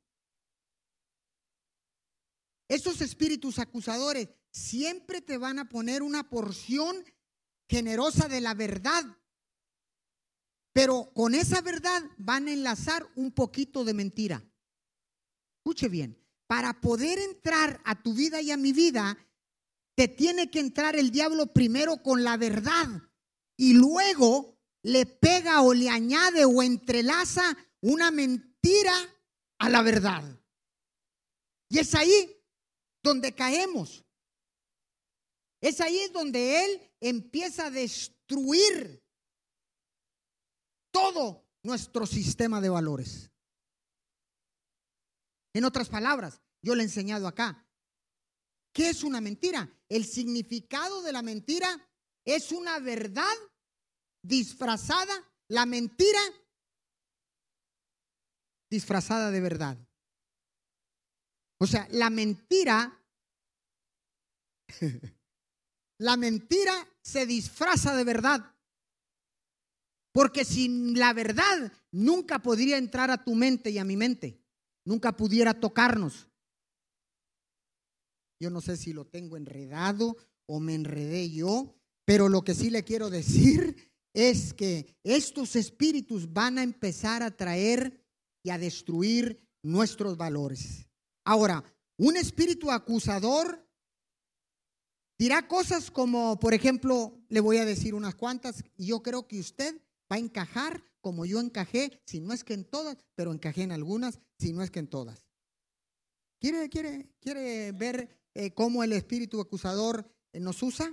Esos 2.67 2.99
espíritus 2.99 3.59
acusadores 3.59 4.27
siempre 4.51 5.21
te 5.21 5.37
van 5.37 5.59
a 5.59 5.69
poner 5.69 6.01
una 6.01 6.29
porción 6.29 7.03
generosa 7.67 8.27
de 8.27 8.41
la 8.41 8.53
verdad. 8.53 9.03
Pero 10.73 11.11
con 11.13 11.35
esa 11.35 11.61
verdad 11.61 12.03
van 12.17 12.47
a 12.47 12.53
enlazar 12.53 13.07
un 13.15 13.31
poquito 13.31 13.83
de 13.83 13.93
mentira. 13.93 14.43
Escuche 15.57 15.89
bien, 15.89 16.17
para 16.47 16.79
poder 16.81 17.19
entrar 17.19 17.81
a 17.85 18.01
tu 18.01 18.13
vida 18.13 18.41
y 18.41 18.51
a 18.51 18.57
mi 18.57 18.73
vida, 18.73 19.17
te 19.95 20.07
tiene 20.07 20.49
que 20.49 20.59
entrar 20.59 20.95
el 20.95 21.11
diablo 21.11 21.47
primero 21.47 22.01
con 22.01 22.23
la 22.23 22.37
verdad 22.37 22.87
y 23.57 23.73
luego 23.73 24.57
le 24.81 25.05
pega 25.05 25.61
o 25.61 25.73
le 25.73 25.89
añade 25.89 26.45
o 26.45 26.63
entrelaza 26.63 27.57
una 27.81 28.09
mentira 28.09 28.95
a 29.57 29.69
la 29.69 29.81
verdad. 29.81 30.23
Y 31.67 31.79
es 31.79 31.93
ahí 31.93 32.35
donde 33.03 33.35
caemos. 33.35 34.05
Es 35.61 35.81
ahí 35.81 36.09
donde 36.13 36.65
Él 36.65 36.91
empieza 37.01 37.67
a 37.67 37.71
destruir 37.71 39.03
todo 40.91 41.45
nuestro 41.63 42.05
sistema 42.05 42.61
de 42.61 42.69
valores. 42.69 43.31
En 45.53 45.65
otras 45.65 45.89
palabras, 45.89 46.41
yo 46.61 46.75
le 46.75 46.83
he 46.83 46.85
enseñado 46.85 47.27
acá, 47.27 47.67
¿qué 48.73 48.89
es 48.89 49.03
una 49.03 49.19
mentira? 49.19 49.69
El 49.89 50.05
significado 50.05 51.01
de 51.01 51.11
la 51.11 51.21
mentira 51.21 51.67
es 52.25 52.51
una 52.51 52.79
verdad 52.79 53.35
disfrazada, 54.23 55.13
la 55.49 55.65
mentira 55.65 56.19
disfrazada 58.69 59.31
de 59.31 59.41
verdad. 59.41 59.77
O 61.59 61.67
sea, 61.67 61.87
la 61.91 62.09
mentira 62.09 63.03
La 65.99 66.17
mentira 66.17 66.73
se 67.01 67.25
disfraza 67.25 67.95
de 67.95 68.03
verdad. 68.03 68.55
Porque 70.11 70.43
sin 70.43 70.97
la 70.97 71.13
verdad 71.13 71.71
nunca 71.91 72.39
podría 72.39 72.77
entrar 72.77 73.11
a 73.11 73.23
tu 73.23 73.35
mente 73.35 73.69
y 73.69 73.77
a 73.77 73.85
mi 73.85 73.95
mente. 73.95 74.41
Nunca 74.85 75.15
pudiera 75.15 75.53
tocarnos. 75.53 76.27
Yo 78.39 78.49
no 78.49 78.61
sé 78.61 78.77
si 78.77 78.93
lo 78.93 79.05
tengo 79.05 79.37
enredado 79.37 80.17
o 80.47 80.59
me 80.59 80.73
enredé 80.73 81.29
yo, 81.29 81.75
pero 82.05 82.29
lo 82.29 82.43
que 82.43 82.55
sí 82.55 82.69
le 82.69 82.83
quiero 82.83 83.09
decir 83.11 83.91
es 84.13 84.53
que 84.53 84.97
estos 85.03 85.55
espíritus 85.55 86.31
van 86.31 86.57
a 86.57 86.63
empezar 86.63 87.21
a 87.21 87.35
traer 87.35 88.03
y 88.43 88.49
a 88.49 88.57
destruir 88.57 89.47
nuestros 89.61 90.17
valores. 90.17 90.87
Ahora, 91.25 91.63
un 91.97 92.15
espíritu 92.15 92.71
acusador 92.71 93.68
Dirá 95.19 95.49
cosas 95.49 95.91
como, 95.91 96.39
por 96.39 96.53
ejemplo, 96.53 97.21
le 97.27 97.41
voy 97.41 97.57
a 97.57 97.65
decir 97.65 97.93
unas 97.93 98.15
cuantas, 98.15 98.63
y 98.77 98.87
yo 98.87 99.03
creo 99.03 99.27
que 99.27 99.37
usted 99.37 99.75
va 100.09 100.15
a 100.15 100.19
encajar 100.19 100.81
como 101.01 101.25
yo 101.25 101.41
encajé, 101.41 102.01
si 102.05 102.21
no 102.21 102.31
es 102.33 102.45
que 102.45 102.53
en 102.53 102.63
todas, 102.63 102.97
pero 103.15 103.33
encajé 103.33 103.63
en 103.63 103.73
algunas, 103.73 104.21
si 104.37 104.53
no 104.53 104.63
es 104.63 104.71
que 104.71 104.79
en 104.79 104.87
todas. 104.87 105.27
¿Quiere, 106.39 106.69
quiere, 106.69 107.11
quiere 107.19 107.73
ver 107.73 108.29
eh, 108.33 108.53
cómo 108.53 108.81
el 108.81 108.93
espíritu 108.93 109.41
acusador 109.41 110.09
eh, 110.31 110.39
nos 110.39 110.63
usa? 110.63 110.89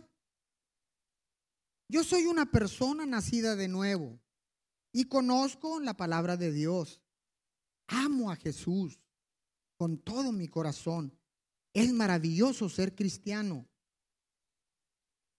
Yo 1.88 2.02
soy 2.02 2.26
una 2.26 2.50
persona 2.50 3.06
nacida 3.06 3.54
de 3.54 3.68
nuevo 3.68 4.20
y 4.92 5.04
conozco 5.04 5.78
la 5.78 5.96
palabra 5.96 6.36
de 6.36 6.50
Dios. 6.50 7.00
Amo 7.86 8.32
a 8.32 8.36
Jesús 8.36 8.98
con 9.76 9.98
todo 9.98 10.32
mi 10.32 10.48
corazón. 10.48 11.16
Es 11.72 11.92
maravilloso 11.92 12.68
ser 12.68 12.96
cristiano. 12.96 13.68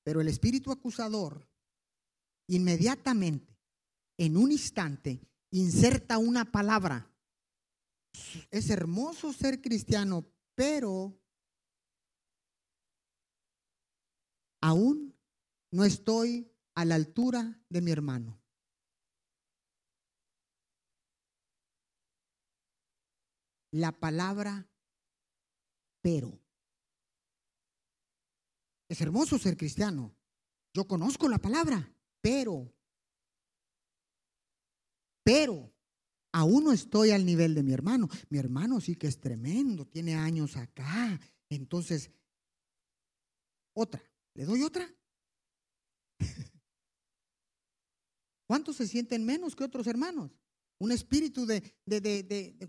Pero 0.08 0.22
el 0.22 0.30
espíritu 0.30 0.72
acusador 0.72 1.46
inmediatamente, 2.48 3.60
en 4.17 4.38
un 4.38 4.54
instante, 4.54 5.20
inserta 5.52 6.17
una 6.17 6.50
palabra. 6.50 7.13
Es 8.50 8.70
hermoso 8.70 9.34
ser 9.34 9.62
cristiano, 9.62 10.26
pero 10.56 11.20
aún 14.62 15.13
no 15.72 15.84
estoy 15.84 16.56
a 16.76 16.86
la 16.86 16.96
altura 16.96 17.62
de 17.67 17.82
mi 17.82 17.91
hermano. 17.91 18.41
La 23.72 23.91
palabra 23.91 24.70
pero. 26.02 26.46
Es 28.89 29.02
hermoso 29.02 29.38
ser 29.38 29.58
cristiano. 29.58 30.15
Yo 30.73 30.88
conozco 30.88 31.28
la 31.28 31.39
palabra, 31.39 31.91
pero, 32.21 32.73
pero, 35.23 35.73
aún 36.32 36.65
no 36.65 36.71
estoy 36.71 37.12
al 37.12 37.26
nivel 37.26 37.56
de 37.56 37.63
mi 37.63 37.73
hermano. 37.73 38.08
Mi 38.30 38.38
hermano 38.38 38.80
sí 38.80 38.95
que 38.95 39.08
es 39.08 39.19
tremendo, 39.19 39.86
tiene 39.86 40.15
años 40.15 40.56
acá. 40.56 41.19
Entonces, 41.50 42.12
otra, 43.73 44.02
¿Le 44.38 44.45
doy 44.45 44.62
otra? 44.62 44.88
¿Cuántos 48.47 48.76
se 48.76 48.88
sienten 48.88 49.26
menos 49.26 49.56
que 49.56 49.63
otros 49.63 49.88
hermanos? 49.88 50.32
Un 50.78 50.91
espíritu 50.91 51.47
de, 51.47 51.73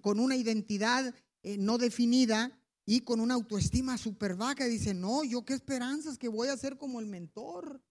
con 0.01 0.19
una 0.19 0.35
identidad 0.35 1.15
eh, 1.43 1.59
no 1.59 1.77
definida 1.77 2.59
y 2.91 3.03
con 3.03 3.21
una 3.21 3.35
autoestima 3.35 3.99
súper 3.99 4.35
baja. 4.35 4.65
Dice, 4.65 4.95
no, 4.95 5.23
yo 5.23 5.45
qué 5.45 5.53
esperanzas 5.53 6.17
que 6.17 6.27
voy 6.27 6.49
a 6.49 6.57
ser 6.57 6.79
como 6.79 7.01
el 7.01 7.07
mentor. 7.07 7.83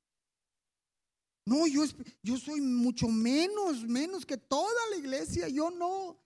No, 1.46 1.68
yo, 1.68 1.84
yo 2.24 2.36
soy 2.38 2.62
mucho 2.62 3.08
menos, 3.08 3.84
menos 3.84 4.26
que 4.26 4.38
toda 4.38 4.90
la 4.90 4.98
iglesia. 4.98 5.50
Yo 5.50 5.70
no. 5.70 6.20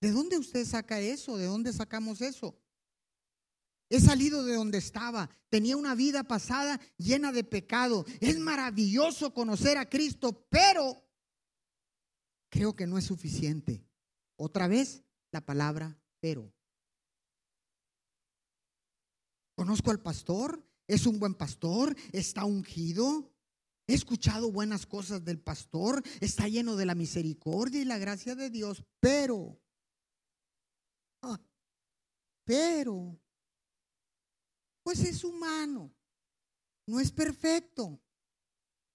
¿De 0.00 0.10
dónde 0.12 0.38
usted 0.38 0.64
saca 0.64 0.98
eso? 0.98 1.36
¿De 1.36 1.44
dónde 1.44 1.74
sacamos 1.74 2.22
eso? 2.22 2.58
He 3.90 4.00
salido 4.00 4.44
de 4.44 4.54
donde 4.54 4.78
estaba. 4.78 5.28
Tenía 5.50 5.76
una 5.76 5.94
vida 5.94 6.24
pasada 6.24 6.80
llena 6.96 7.32
de 7.32 7.44
pecado. 7.44 8.06
Es 8.18 8.38
maravilloso 8.38 9.34
conocer 9.34 9.76
a 9.76 9.90
Cristo, 9.90 10.46
pero 10.48 11.06
creo 12.48 12.74
que 12.74 12.86
no 12.86 12.96
es 12.96 13.04
suficiente. 13.04 13.86
Otra 14.36 14.68
vez 14.68 15.04
la 15.32 15.44
palabra 15.44 16.00
pero. 16.18 16.50
Conozco 19.64 19.90
al 19.90 20.02
pastor, 20.02 20.62
es 20.86 21.06
un 21.06 21.18
buen 21.18 21.32
pastor, 21.32 21.96
está 22.12 22.44
ungido. 22.44 23.32
He 23.86 23.94
escuchado 23.94 24.52
buenas 24.52 24.84
cosas 24.84 25.24
del 25.24 25.40
pastor, 25.40 26.02
está 26.20 26.48
lleno 26.48 26.76
de 26.76 26.84
la 26.84 26.94
misericordia 26.94 27.80
y 27.80 27.86
la 27.86 27.96
gracia 27.96 28.34
de 28.34 28.50
Dios, 28.50 28.84
pero, 29.00 29.58
ah, 31.22 31.40
pero 32.44 33.18
pues 34.82 35.00
es 35.00 35.24
humano, 35.24 35.90
no 36.86 37.00
es 37.00 37.10
perfecto. 37.10 37.98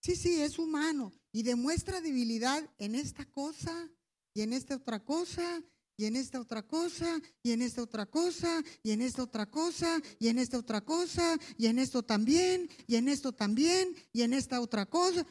Sí, 0.04 0.16
sí, 0.16 0.40
es 0.40 0.60
humano 0.60 1.12
y 1.32 1.42
demuestra 1.42 2.00
debilidad 2.00 2.64
en 2.78 2.94
esta 2.94 3.26
cosa 3.26 3.90
y 4.36 4.42
en 4.42 4.54
esta 4.54 4.76
otra 4.76 5.04
cosa 5.04 5.64
y 6.00 6.06
en 6.06 6.16
esta 6.16 6.40
otra 6.40 6.64
cosa, 6.66 7.22
y 7.44 7.52
en 7.52 7.62
esta 7.62 7.84
otra 7.84 8.06
cosa, 8.06 8.64
y 8.84 8.92
en 8.92 9.02
esta 9.02 9.22
otra 9.22 9.46
cosa, 9.46 10.02
y 10.18 10.30
en 10.30 10.40
esta 10.40 10.58
otra 10.58 10.80
cosa, 10.80 11.38
y 11.58 11.66
en 11.66 11.78
esto 11.78 12.04
también, 12.04 12.70
y 12.88 12.96
en 12.96 13.10
esto 13.10 13.34
también, 13.34 13.94
y 14.14 14.22
en 14.22 14.32
esta 14.32 14.62
otra 14.62 14.86
cosa. 14.86 15.26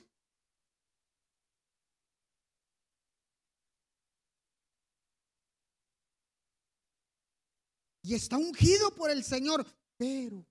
Y 8.02 8.12
está 8.12 8.36
ungido 8.36 8.94
por 8.94 9.10
el 9.10 9.24
Señor, 9.24 9.66
pero 9.96 10.44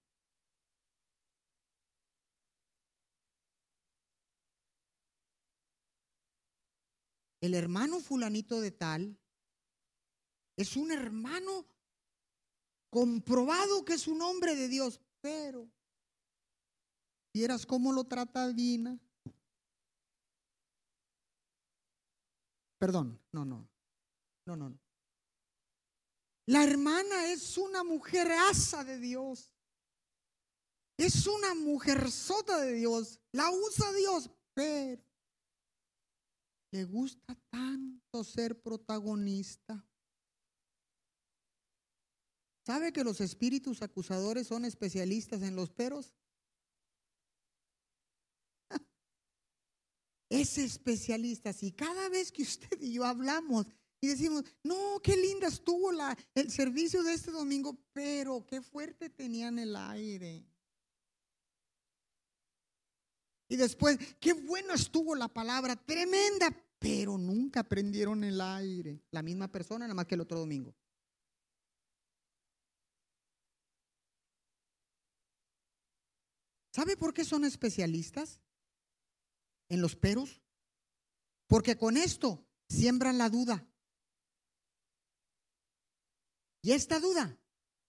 el 7.39 7.53
hermano 7.53 7.99
fulanito 7.99 8.59
de 8.61 8.71
tal 8.71 9.15
es 10.57 10.75
un 10.75 10.91
hermano 10.91 11.65
comprobado 12.89 13.85
que 13.85 13.93
es 13.93 14.07
un 14.07 14.21
hombre 14.21 14.55
de 14.55 14.67
Dios, 14.67 14.99
pero 15.21 15.69
vieras 17.33 17.65
cómo 17.65 17.93
lo 17.93 18.03
trata 18.05 18.51
Dina. 18.51 18.99
Perdón, 22.79 23.19
no, 23.31 23.45
no, 23.45 23.69
no, 24.45 24.55
no. 24.55 24.79
La 26.47 26.63
hermana 26.63 27.31
es 27.31 27.57
una 27.57 27.83
mujer 27.83 28.31
asa 28.31 28.83
de 28.83 28.99
Dios. 28.99 29.53
Es 30.97 31.27
una 31.27 31.53
mujer 31.53 32.09
sota 32.11 32.59
de 32.61 32.73
Dios. 32.73 33.19
La 33.31 33.51
usa 33.51 33.93
Dios, 33.93 34.29
pero 34.53 35.03
le 36.71 36.85
gusta 36.85 37.35
tanto 37.49 38.23
ser 38.23 38.59
protagonista. 38.61 39.86
¿Sabe 42.67 42.91
que 42.91 43.05
los 43.05 43.21
espíritus 43.21 43.81
acusadores 43.81 44.47
son 44.47 44.65
especialistas 44.65 45.41
en 45.41 45.55
los 45.55 45.69
peros? 45.69 46.13
Es 50.29 50.57
especialista. 50.57 51.53
Si 51.53 51.71
cada 51.71 52.09
vez 52.09 52.29
que 52.29 52.41
usted 52.41 52.81
y 52.81 52.91
yo 52.91 53.05
hablamos 53.05 53.67
y 54.01 54.07
decimos, 54.07 54.43
no, 54.63 54.99
qué 55.01 55.15
linda 55.15 55.47
estuvo 55.47 55.93
la, 55.93 56.17
el 56.35 56.51
servicio 56.51 57.03
de 57.03 57.13
este 57.13 57.31
domingo, 57.31 57.79
pero 57.93 58.45
qué 58.45 58.61
fuerte 58.61 59.09
tenían 59.09 59.59
el 59.59 59.73
aire. 59.73 60.45
Y 63.47 63.55
después, 63.55 63.97
qué 64.19 64.33
buena 64.33 64.73
estuvo 64.73 65.15
la 65.15 65.29
palabra, 65.29 65.77
tremenda, 65.77 66.49
pero 66.79 67.17
nunca 67.17 67.63
prendieron 67.63 68.25
el 68.25 68.41
aire. 68.41 68.99
La 69.11 69.23
misma 69.23 69.49
persona, 69.49 69.85
nada 69.85 69.93
más 69.95 70.05
que 70.05 70.15
el 70.15 70.21
otro 70.21 70.37
domingo. 70.37 70.75
¿Sabe 76.77 76.95
por 76.95 77.11
qué 77.11 77.25
son 77.25 77.43
especialistas 77.43 78.39
en 79.67 79.81
los 79.81 79.95
peros? 79.95 80.43
Porque 81.47 81.75
con 81.75 81.97
esto 81.97 82.47
siembran 82.69 83.17
la 83.17 83.31
duda. 83.31 83.67
Y 86.61 86.73
esta 86.73 86.99
duda 86.99 87.35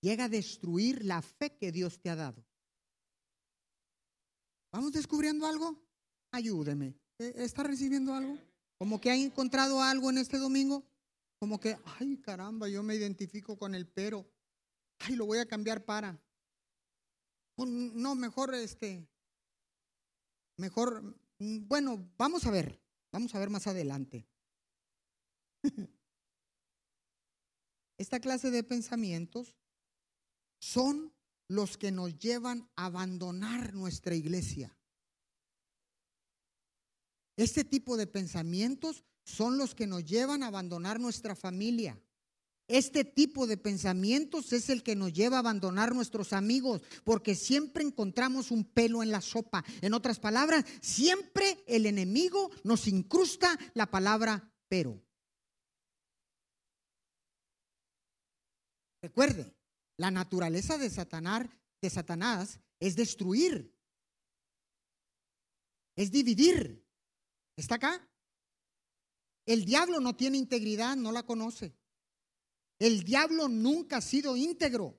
llega 0.00 0.24
a 0.24 0.28
destruir 0.30 1.04
la 1.04 1.20
fe 1.20 1.54
que 1.54 1.70
Dios 1.70 2.00
te 2.00 2.08
ha 2.08 2.16
dado. 2.16 2.42
¿Vamos 4.72 4.92
descubriendo 4.92 5.46
algo? 5.46 5.86
Ayúdeme. 6.30 6.98
¿E-, 7.18 7.44
¿Está 7.44 7.64
recibiendo 7.64 8.14
algo? 8.14 8.38
Como 8.78 9.02
que 9.02 9.10
ha 9.10 9.16
encontrado 9.16 9.82
algo 9.82 10.08
en 10.08 10.16
este 10.16 10.38
domingo. 10.38 10.82
Como 11.38 11.60
que, 11.60 11.76
ay 11.98 12.16
caramba, 12.22 12.70
yo 12.70 12.82
me 12.82 12.94
identifico 12.94 13.58
con 13.58 13.74
el 13.74 13.86
pero. 13.86 14.26
Ay, 15.00 15.14
lo 15.14 15.26
voy 15.26 15.40
a 15.40 15.46
cambiar 15.46 15.84
para. 15.84 16.18
No, 17.66 18.14
mejor 18.14 18.54
este. 18.54 19.08
Mejor. 20.56 21.16
Bueno, 21.38 22.10
vamos 22.16 22.46
a 22.46 22.50
ver. 22.50 22.80
Vamos 23.10 23.34
a 23.34 23.38
ver 23.38 23.50
más 23.50 23.66
adelante. 23.66 24.26
Esta 27.98 28.20
clase 28.20 28.50
de 28.50 28.62
pensamientos 28.62 29.56
son 30.60 31.12
los 31.48 31.76
que 31.78 31.90
nos 31.90 32.16
llevan 32.18 32.70
a 32.76 32.86
abandonar 32.86 33.74
nuestra 33.74 34.14
iglesia. 34.14 34.76
Este 37.36 37.64
tipo 37.64 37.96
de 37.96 38.06
pensamientos 38.06 39.04
son 39.24 39.58
los 39.58 39.74
que 39.74 39.86
nos 39.86 40.04
llevan 40.04 40.42
a 40.42 40.48
abandonar 40.48 41.00
nuestra 41.00 41.34
familia. 41.34 42.00
Este 42.68 43.02
tipo 43.02 43.46
de 43.46 43.56
pensamientos 43.56 44.52
es 44.52 44.68
el 44.68 44.82
que 44.82 44.94
nos 44.94 45.14
lleva 45.14 45.36
a 45.36 45.40
abandonar 45.40 45.94
nuestros 45.94 46.34
amigos, 46.34 46.82
porque 47.02 47.34
siempre 47.34 47.82
encontramos 47.82 48.50
un 48.50 48.64
pelo 48.64 49.02
en 49.02 49.10
la 49.10 49.22
sopa. 49.22 49.64
En 49.80 49.94
otras 49.94 50.20
palabras, 50.20 50.66
siempre 50.82 51.64
el 51.66 51.86
enemigo 51.86 52.50
nos 52.64 52.86
incrusta 52.86 53.58
la 53.72 53.90
palabra 53.90 54.52
pero. 54.68 55.02
Recuerde, 59.00 59.54
la 59.96 60.10
naturaleza 60.10 60.76
de 60.76 60.90
Satanás, 60.90 61.48
de 61.80 61.88
Satanás 61.88 62.60
es 62.80 62.96
destruir, 62.96 63.74
es 65.96 66.10
dividir. 66.10 66.84
¿Está 67.56 67.76
acá? 67.76 68.08
El 69.46 69.64
diablo 69.64 70.00
no 70.00 70.14
tiene 70.14 70.36
integridad, 70.36 70.96
no 70.96 71.12
la 71.12 71.22
conoce. 71.22 71.74
El 72.78 73.02
diablo 73.02 73.48
nunca 73.48 73.96
ha 73.96 74.00
sido 74.00 74.36
íntegro. 74.36 74.96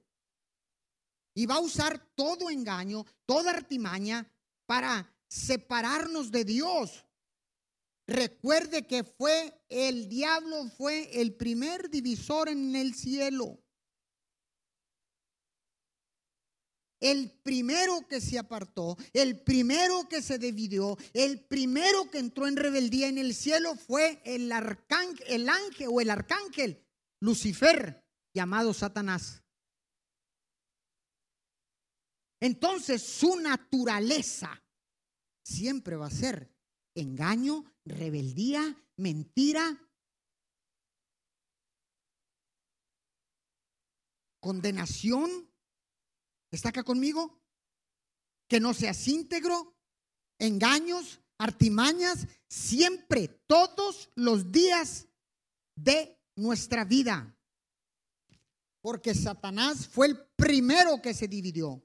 Y 1.33 1.45
va 1.45 1.55
a 1.55 1.59
usar 1.61 1.99
todo 2.15 2.49
engaño, 2.49 3.05
toda 3.25 3.51
artimaña 3.51 4.29
para 4.65 5.15
separarnos 5.27 6.31
de 6.31 6.43
Dios. 6.43 7.05
Recuerde 8.07 8.87
que 8.87 9.03
fue 9.03 9.63
el 9.69 10.09
diablo, 10.09 10.67
fue 10.69 11.21
el 11.21 11.35
primer 11.35 11.89
divisor 11.89 12.49
en 12.49 12.75
el 12.75 12.95
cielo. 12.95 13.59
El 16.99 17.31
primero 17.43 18.05
que 18.09 18.19
se 18.19 18.37
apartó, 18.37 18.97
el 19.13 19.39
primero 19.41 20.09
que 20.09 20.21
se 20.21 20.37
dividió, 20.37 20.97
el 21.13 21.39
primero 21.45 22.11
que 22.11 22.17
entró 22.17 22.45
en 22.47 22.57
rebeldía 22.57 23.07
en 23.07 23.17
el 23.17 23.33
cielo 23.33 23.75
fue 23.75 24.21
el 24.25 24.51
arcángel, 24.51 25.25
el 25.29 25.47
ángel 25.47 25.87
o 25.89 26.01
el 26.01 26.09
arcángel 26.09 26.83
Lucifer, 27.21 28.05
llamado 28.33 28.73
Satanás. 28.73 29.43
Entonces 32.39 33.03
su 33.03 33.39
naturaleza 33.39 34.63
siempre 35.43 35.95
va 35.95 36.07
a 36.07 36.11
ser 36.11 36.55
engaño, 36.95 37.65
rebeldía, 37.85 38.75
mentira, 38.95 39.77
condenación 44.39 45.49
¿Está 46.51 46.69
acá 46.69 46.83
conmigo? 46.83 47.37
que 48.47 48.59
no 48.59 48.73
seas 48.73 49.07
íntegro, 49.07 49.77
engaños, 50.39 51.21
artimañas, 51.37 52.27
siempre, 52.47 53.27
todos 53.27 54.09
los 54.15 54.51
días 54.51 55.07
de 55.75 56.18
nuestra 56.39 56.85
vida. 56.85 57.35
Porque 58.81 59.13
Satanás 59.13 59.87
fue 59.87 60.07
el 60.07 60.17
primero 60.35 61.01
que 61.01 61.13
se 61.13 61.27
dividió. 61.27 61.83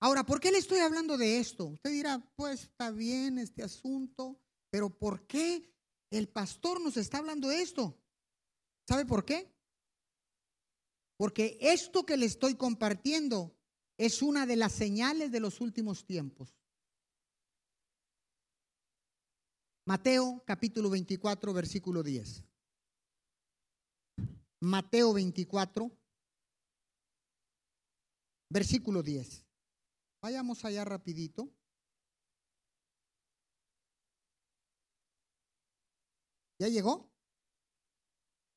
Ahora, 0.00 0.24
¿por 0.24 0.40
qué 0.40 0.50
le 0.50 0.58
estoy 0.58 0.78
hablando 0.78 1.18
de 1.18 1.38
esto? 1.38 1.66
Usted 1.66 1.90
dirá, 1.90 2.18
pues 2.36 2.62
está 2.64 2.90
bien 2.90 3.38
este 3.38 3.62
asunto, 3.62 4.40
pero 4.70 4.90
¿por 4.90 5.26
qué 5.26 5.74
el 6.10 6.28
pastor 6.28 6.80
nos 6.80 6.96
está 6.96 7.18
hablando 7.18 7.48
de 7.48 7.62
esto? 7.62 8.00
¿Sabe 8.86 9.04
por 9.04 9.24
qué? 9.24 9.52
Porque 11.16 11.58
esto 11.60 12.06
que 12.06 12.16
le 12.16 12.26
estoy 12.26 12.54
compartiendo 12.54 13.58
es 13.98 14.22
una 14.22 14.46
de 14.46 14.56
las 14.56 14.72
señales 14.72 15.32
de 15.32 15.40
los 15.40 15.60
últimos 15.60 16.06
tiempos. 16.06 16.56
Mateo 19.84 20.42
capítulo 20.46 20.90
24, 20.90 21.52
versículo 21.52 22.02
10. 22.02 22.44
Mateo 24.60 25.12
24, 25.14 25.90
versículo 28.50 29.02
10. 29.02 29.44
Vayamos 30.22 30.64
allá 30.64 30.84
rapidito. 30.84 31.48
¿Ya 36.60 36.68
llegó? 36.68 37.08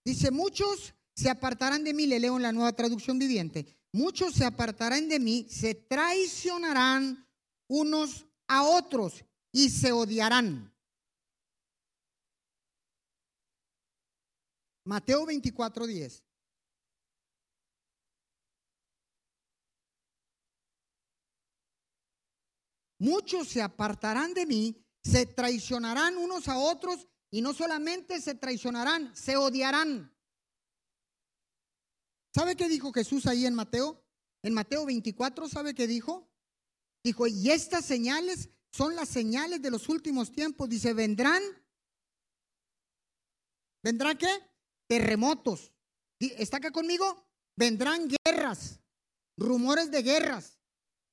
Dice, 0.04 0.32
muchos 0.32 0.96
se 1.16 1.30
apartarán 1.30 1.84
de 1.84 1.94
mí, 1.94 2.08
le 2.08 2.20
leo 2.20 2.38
en 2.38 2.42
la 2.42 2.52
nueva 2.52 2.74
traducción 2.74 3.20
viviente, 3.20 3.78
muchos 3.94 4.34
se 4.34 4.46
apartarán 4.46 5.08
de 5.08 5.20
mí, 5.20 5.46
se 5.50 5.76
traicionarán 5.76 7.28
unos 7.68 8.26
a 8.48 8.64
otros 8.64 9.24
y 9.52 9.70
se 9.70 9.92
odiarán. 9.92 10.71
Mateo 14.84 15.26
24, 15.26 15.86
10. 15.88 16.24
Muchos 23.00 23.48
se 23.48 23.62
apartarán 23.62 24.34
de 24.34 24.46
mí, 24.46 24.86
se 25.04 25.26
traicionarán 25.26 26.18
unos 26.18 26.48
a 26.48 26.58
otros 26.58 27.08
y 27.32 27.42
no 27.42 27.54
solamente 27.54 28.22
se 28.22 28.36
traicionarán, 28.36 29.16
se 29.16 29.38
odiarán. 29.38 30.16
¿Sabe 32.34 32.56
qué 32.56 32.70
dijo 32.70 32.94
Jesús 32.94 33.26
ahí 33.26 33.46
en 33.46 33.56
Mateo? 33.56 34.04
En 34.44 34.54
Mateo 34.54 34.86
24, 34.86 35.50
¿sabe 35.50 35.74
qué 35.74 35.88
dijo? 35.88 36.32
Dijo, 37.04 37.28
y 37.28 37.50
estas 37.50 37.86
señales 37.86 38.50
son 38.72 38.96
las 38.96 39.10
señales 39.10 39.62
de 39.62 39.72
los 39.72 39.90
últimos 39.90 40.32
tiempos. 40.32 40.70
Dice, 40.70 40.94
vendrán. 40.94 41.42
¿Vendrán 43.84 44.18
qué? 44.18 44.51
Terremotos. 44.92 45.72
¿Está 46.20 46.58
acá 46.58 46.70
conmigo? 46.72 47.26
Vendrán 47.56 48.10
guerras, 48.26 48.82
rumores 49.38 49.90
de 49.90 50.04
guerras, 50.04 50.60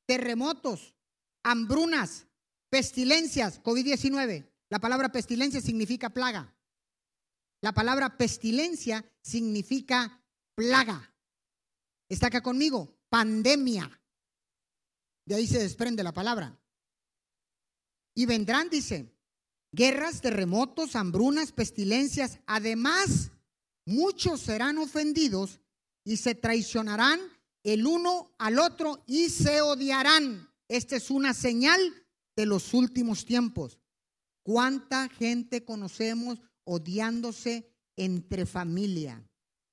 terremotos, 0.05 0.97
hambrunas, 1.45 2.27
pestilencias, 2.71 3.63
COVID-19. 3.63 4.51
La 4.69 4.81
palabra 4.81 5.13
pestilencia 5.13 5.61
significa 5.61 6.11
plaga. 6.11 6.53
La 7.61 7.73
palabra 7.73 8.17
pestilencia 8.19 9.05
significa 9.23 10.25
plaga. 10.57 11.15
¿Está 12.09 12.27
acá 12.27 12.43
conmigo? 12.43 12.99
Pandemia. 13.09 13.89
De 15.25 15.37
ahí 15.37 15.47
se 15.47 15.61
desprende 15.61 16.03
la 16.03 16.13
palabra. 16.13 16.61
Y 18.17 18.27
vendrán, 18.27 18.71
dice, 18.71 19.15
guerras, 19.71 20.21
terremotos, 20.21 20.97
hambrunas, 20.97 21.53
pestilencias. 21.53 22.41
Además, 22.45 23.31
muchos 23.89 24.41
serán 24.41 24.79
ofendidos 24.79 25.61
y 26.05 26.19
se 26.19 26.35
traicionarán 26.35 27.21
el 27.65 27.87
uno 27.87 28.35
al 28.39 28.59
otro 28.59 29.03
y 29.07 29.31
se 29.31 29.61
odiarán. 29.61 30.49
Esta 30.69 30.97
es 30.97 31.11
una 31.11 31.35
señal 31.35 31.81
de 32.37 32.47
los 32.47 32.75
últimos 32.75 33.25
tiempos. 33.25 33.79
¿Cuánta 34.43 35.09
gente 35.09 35.65
conocemos 35.65 36.41
odiándose 36.65 37.71
entre 37.97 38.47
familia? 38.47 39.27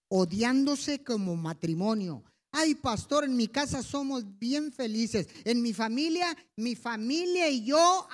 Odiándose 0.08 1.04
como 1.04 1.36
matrimonio. 1.36 2.24
Ay, 2.58 2.74
pastor, 2.74 3.26
en 3.26 3.36
mi 3.36 3.50
casa 3.50 3.84
somos 3.84 4.24
bien 4.40 4.72
felices. 4.72 5.28
En 5.44 5.62
mi 5.62 5.74
familia, 5.74 6.34
mi 6.56 6.74
familia 6.74 7.50
y 7.50 7.66
yo, 7.66 8.08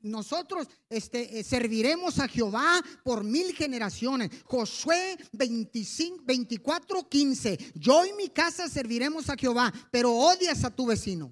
nosotros 0.00 0.66
este, 0.88 1.38
eh, 1.38 1.44
serviremos 1.44 2.18
a 2.20 2.26
Jehová 2.26 2.82
por 3.02 3.22
mil 3.22 3.54
generaciones. 3.54 4.30
Josué 4.44 5.18
25, 5.32 6.22
24, 6.24 7.06
15. 7.06 7.72
Yo 7.74 8.06
y 8.06 8.14
mi 8.14 8.30
casa 8.30 8.66
serviremos 8.66 9.28
a 9.28 9.36
Jehová, 9.36 9.70
pero 9.90 10.10
odias 10.10 10.64
a 10.64 10.70
tu 10.70 10.86
vecino. 10.86 11.30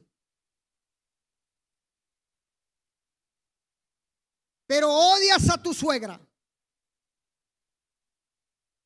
pero 4.73 4.91
odias 4.91 5.51
a 5.51 5.63
tu 5.63 5.75
suegra, 5.75 6.19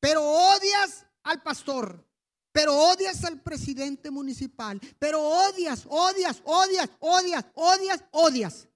pero 0.01 0.21
odias 0.21 1.05
al 1.23 1.41
pastor, 1.41 2.06
pero 2.51 2.75
odias 2.75 3.23
al 3.23 3.41
presidente 3.41 4.11
municipal, 4.11 4.79
pero 4.99 5.21
odias, 5.21 5.85
odias, 5.87 6.41
odias, 6.43 6.89
odias, 6.99 7.45
odias, 7.53 8.03
odias. 8.11 8.67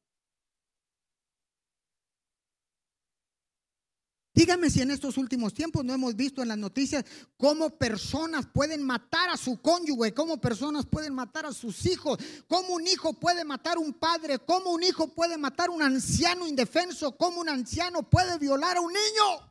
Dígame 4.34 4.70
si 4.70 4.82
en 4.82 4.92
estos 4.92 5.18
últimos 5.18 5.54
tiempos 5.54 5.84
no 5.84 5.94
hemos 5.94 6.16
visto 6.16 6.42
en 6.42 6.48
las 6.48 6.58
noticias 6.58 7.04
cómo 7.38 7.70
personas 7.78 8.48
pueden 8.52 8.82
matar 8.82 9.30
a 9.30 9.38
su 9.38 9.62
cónyuge, 9.62 10.14
cómo 10.14 10.40
personas 10.40 10.86
pueden 10.86 11.14
matar 11.14 11.46
a 11.46 11.52
sus 11.52 11.86
hijos, 11.86 12.18
cómo 12.48 12.76
un 12.76 12.88
hijo 12.88 13.14
puede 13.14 13.44
matar 13.44 13.76
a 13.76 13.82
un 13.82 13.94
padre, 13.94 14.40
cómo 14.40 14.72
un 14.72 14.84
hijo 14.84 15.10
puede 15.10 15.38
matar 15.38 15.68
a 15.68 15.74
un 15.74 15.84
anciano 15.84 16.48
indefenso, 16.48 17.16
cómo 17.18 17.42
un 17.42 17.50
anciano 17.50 18.04
puede 18.10 18.40
violar 18.40 18.78
a 18.78 18.82
un 18.82 18.94
niño. 18.94 19.51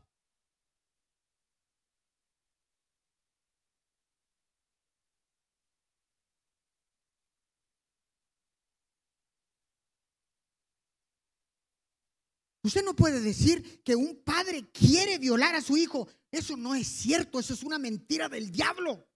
Usted 12.63 12.85
no 12.85 12.95
puede 12.95 13.21
decir 13.21 13.83
que 13.83 13.97
un 13.97 14.23
padre 14.23 14.71
quiere 14.71 15.19
violar 15.19 15.55
a 15.55 15.63
su 15.63 15.77
hijo. 15.77 16.09
Eso 16.31 16.57
no 16.57 16.75
es 16.75 16.87
cierto, 16.87 17.41
eso 17.41 17.55
es 17.55 17.63
una 17.63 17.79
mentira 17.79 18.29
del 18.29 18.51
diablo. 18.51 19.07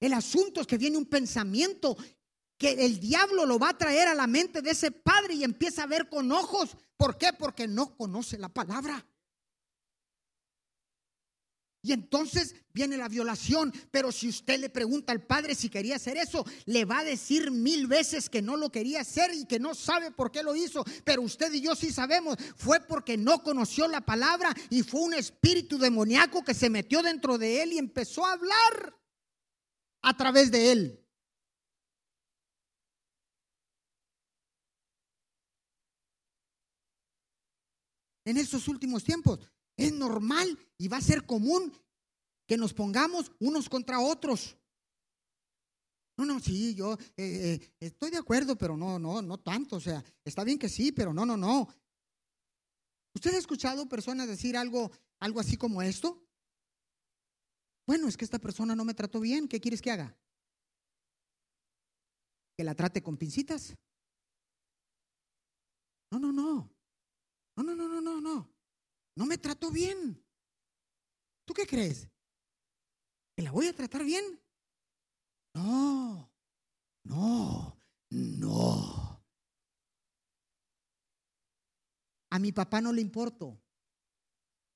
El 0.00 0.12
asunto 0.12 0.60
es 0.60 0.66
que 0.66 0.78
viene 0.78 0.96
un 0.96 1.06
pensamiento 1.06 1.96
que 2.56 2.72
el 2.84 3.00
diablo 3.00 3.46
lo 3.46 3.58
va 3.58 3.70
a 3.70 3.78
traer 3.78 4.08
a 4.08 4.14
la 4.14 4.26
mente 4.26 4.62
de 4.62 4.70
ese 4.70 4.90
padre 4.90 5.34
y 5.34 5.44
empieza 5.44 5.82
a 5.82 5.86
ver 5.86 6.08
con 6.08 6.30
ojos. 6.32 6.76
¿Por 6.96 7.18
qué? 7.18 7.32
Porque 7.32 7.66
no 7.66 7.96
conoce 7.96 8.38
la 8.38 8.48
palabra. 8.48 9.06
Y 11.84 11.92
entonces 11.92 12.54
viene 12.72 12.96
la 12.96 13.10
violación. 13.10 13.70
Pero 13.90 14.10
si 14.10 14.26
usted 14.26 14.58
le 14.58 14.70
pregunta 14.70 15.12
al 15.12 15.22
padre 15.22 15.54
si 15.54 15.68
quería 15.68 15.96
hacer 15.96 16.16
eso, 16.16 16.42
le 16.64 16.86
va 16.86 17.00
a 17.00 17.04
decir 17.04 17.50
mil 17.50 17.86
veces 17.86 18.30
que 18.30 18.40
no 18.40 18.56
lo 18.56 18.72
quería 18.72 19.02
hacer 19.02 19.34
y 19.34 19.44
que 19.44 19.60
no 19.60 19.74
sabe 19.74 20.10
por 20.10 20.32
qué 20.32 20.42
lo 20.42 20.56
hizo. 20.56 20.82
Pero 21.04 21.20
usted 21.20 21.52
y 21.52 21.60
yo 21.60 21.76
sí 21.76 21.92
sabemos, 21.92 22.38
fue 22.56 22.80
porque 22.80 23.18
no 23.18 23.42
conoció 23.42 23.86
la 23.86 24.00
palabra 24.00 24.54
y 24.70 24.82
fue 24.82 25.02
un 25.02 25.12
espíritu 25.12 25.76
demoníaco 25.76 26.42
que 26.42 26.54
se 26.54 26.70
metió 26.70 27.02
dentro 27.02 27.36
de 27.36 27.62
él 27.62 27.74
y 27.74 27.78
empezó 27.78 28.24
a 28.24 28.32
hablar 28.32 28.98
a 30.00 30.16
través 30.16 30.50
de 30.50 30.72
él. 30.72 31.00
En 38.24 38.38
estos 38.38 38.68
últimos 38.68 39.04
tiempos 39.04 39.38
es 39.76 39.92
normal 39.92 40.58
y 40.78 40.88
va 40.88 40.98
a 40.98 41.02
ser 41.02 41.24
común 41.24 41.72
que 42.46 42.56
nos 42.56 42.74
pongamos 42.74 43.32
unos 43.38 43.68
contra 43.68 44.00
otros. 44.00 44.56
No, 46.16 46.24
no, 46.24 46.38
sí, 46.38 46.74
yo 46.74 46.94
eh, 47.16 47.58
eh, 47.60 47.74
estoy 47.80 48.10
de 48.10 48.18
acuerdo, 48.18 48.56
pero 48.56 48.76
no, 48.76 48.98
no, 48.98 49.20
no 49.20 49.38
tanto. 49.38 49.76
O 49.76 49.80
sea, 49.80 50.04
está 50.24 50.44
bien 50.44 50.58
que 50.58 50.68
sí, 50.68 50.92
pero 50.92 51.12
no, 51.12 51.26
no, 51.26 51.36
no. 51.36 51.68
¿Usted 53.14 53.34
ha 53.34 53.38
escuchado 53.38 53.88
personas 53.88 54.28
decir 54.28 54.56
algo, 54.56 54.90
algo 55.20 55.40
así 55.40 55.56
como 55.56 55.82
esto? 55.82 56.24
Bueno, 57.86 58.08
es 58.08 58.16
que 58.16 58.24
esta 58.24 58.38
persona 58.38 58.74
no 58.74 58.84
me 58.84 58.94
trató 58.94 59.20
bien. 59.20 59.48
¿Qué 59.48 59.60
quieres 59.60 59.82
que 59.82 59.90
haga? 59.90 60.16
¿Que 62.56 62.64
la 62.64 62.74
trate 62.74 63.02
con 63.02 63.16
pincitas? 63.16 63.76
No, 66.10 66.18
no, 66.18 66.32
no. 66.32 66.70
No, 67.56 67.62
no, 67.62 67.74
no, 67.74 67.88
no, 67.88 68.00
no, 68.00 68.20
no. 68.20 68.50
No 69.16 69.26
me 69.26 69.38
trató 69.38 69.70
bien. 69.70 70.23
¿Tú 71.44 71.52
qué 71.54 71.66
crees? 71.66 72.08
¿Que 73.36 73.42
la 73.42 73.52
voy 73.52 73.66
a 73.66 73.74
tratar 73.74 74.04
bien? 74.04 74.40
No. 75.54 76.30
No, 77.04 77.76
no. 78.10 79.22
A 82.30 82.38
mi 82.38 82.52
papá 82.52 82.80
no 82.80 82.92
le 82.92 83.00
importo. 83.00 83.60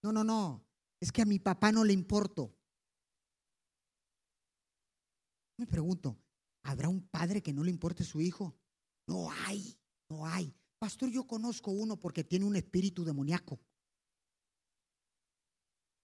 No, 0.02 0.12
no, 0.12 0.22
no. 0.22 0.64
Es 1.00 1.10
que 1.10 1.22
a 1.22 1.24
mi 1.24 1.38
papá 1.38 1.72
no 1.72 1.84
le 1.84 1.92
importo. 1.92 2.54
Me 5.56 5.66
pregunto, 5.66 6.16
¿habrá 6.62 6.88
un 6.88 7.08
padre 7.08 7.42
que 7.42 7.52
no 7.52 7.64
le 7.64 7.70
importe 7.70 8.04
su 8.04 8.20
hijo? 8.20 8.56
No 9.06 9.30
hay, 9.30 9.76
no 10.08 10.26
hay. 10.26 10.54
Pastor, 10.78 11.10
yo 11.10 11.26
conozco 11.26 11.72
uno 11.72 11.98
porque 11.98 12.22
tiene 12.22 12.44
un 12.44 12.54
espíritu 12.54 13.04
demoníaco. 13.04 13.58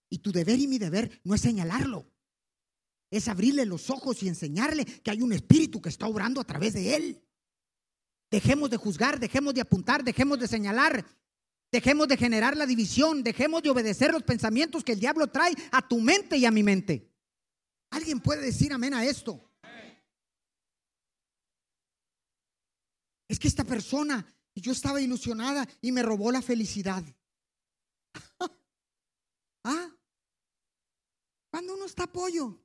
Y 0.08 0.18
tu 0.18 0.32
deber 0.32 0.58
y 0.58 0.66
mi 0.66 0.78
deber 0.78 1.20
no 1.24 1.34
es 1.34 1.40
señalarlo, 1.40 2.06
es 3.10 3.28
abrirle 3.28 3.64
los 3.66 3.90
ojos 3.90 4.22
y 4.22 4.28
enseñarle 4.28 4.84
que 4.84 5.10
hay 5.10 5.22
un 5.22 5.32
espíritu 5.32 5.80
que 5.80 5.88
está 5.88 6.06
obrando 6.06 6.40
a 6.40 6.44
través 6.44 6.74
de 6.74 6.96
él. 6.96 7.22
Dejemos 8.30 8.70
de 8.70 8.76
juzgar, 8.76 9.20
dejemos 9.20 9.54
de 9.54 9.60
apuntar, 9.60 10.02
dejemos 10.02 10.38
de 10.40 10.48
señalar, 10.48 11.06
dejemos 11.70 12.08
de 12.08 12.16
generar 12.16 12.56
la 12.56 12.66
división, 12.66 13.22
dejemos 13.22 13.62
de 13.62 13.70
obedecer 13.70 14.12
los 14.12 14.22
pensamientos 14.22 14.82
que 14.82 14.92
el 14.92 15.00
diablo 15.00 15.28
trae 15.28 15.54
a 15.70 15.86
tu 15.86 16.00
mente 16.00 16.36
y 16.36 16.44
a 16.44 16.50
mi 16.50 16.62
mente. 16.62 17.12
¿Alguien 17.90 18.20
puede 18.20 18.42
decir 18.42 18.72
amén 18.72 18.94
a 18.94 19.04
esto? 19.04 19.48
Es 23.28 23.38
que 23.38 23.48
esta 23.48 23.64
persona, 23.64 24.26
yo 24.56 24.72
estaba 24.72 25.00
ilusionada 25.00 25.68
y 25.80 25.92
me 25.92 26.02
robó 26.02 26.32
la 26.32 26.42
felicidad. 26.42 27.04
¿Ah? 29.64 29.93
Cuando 31.54 31.74
uno 31.74 31.84
está 31.84 32.02
apoyo. 32.02 32.58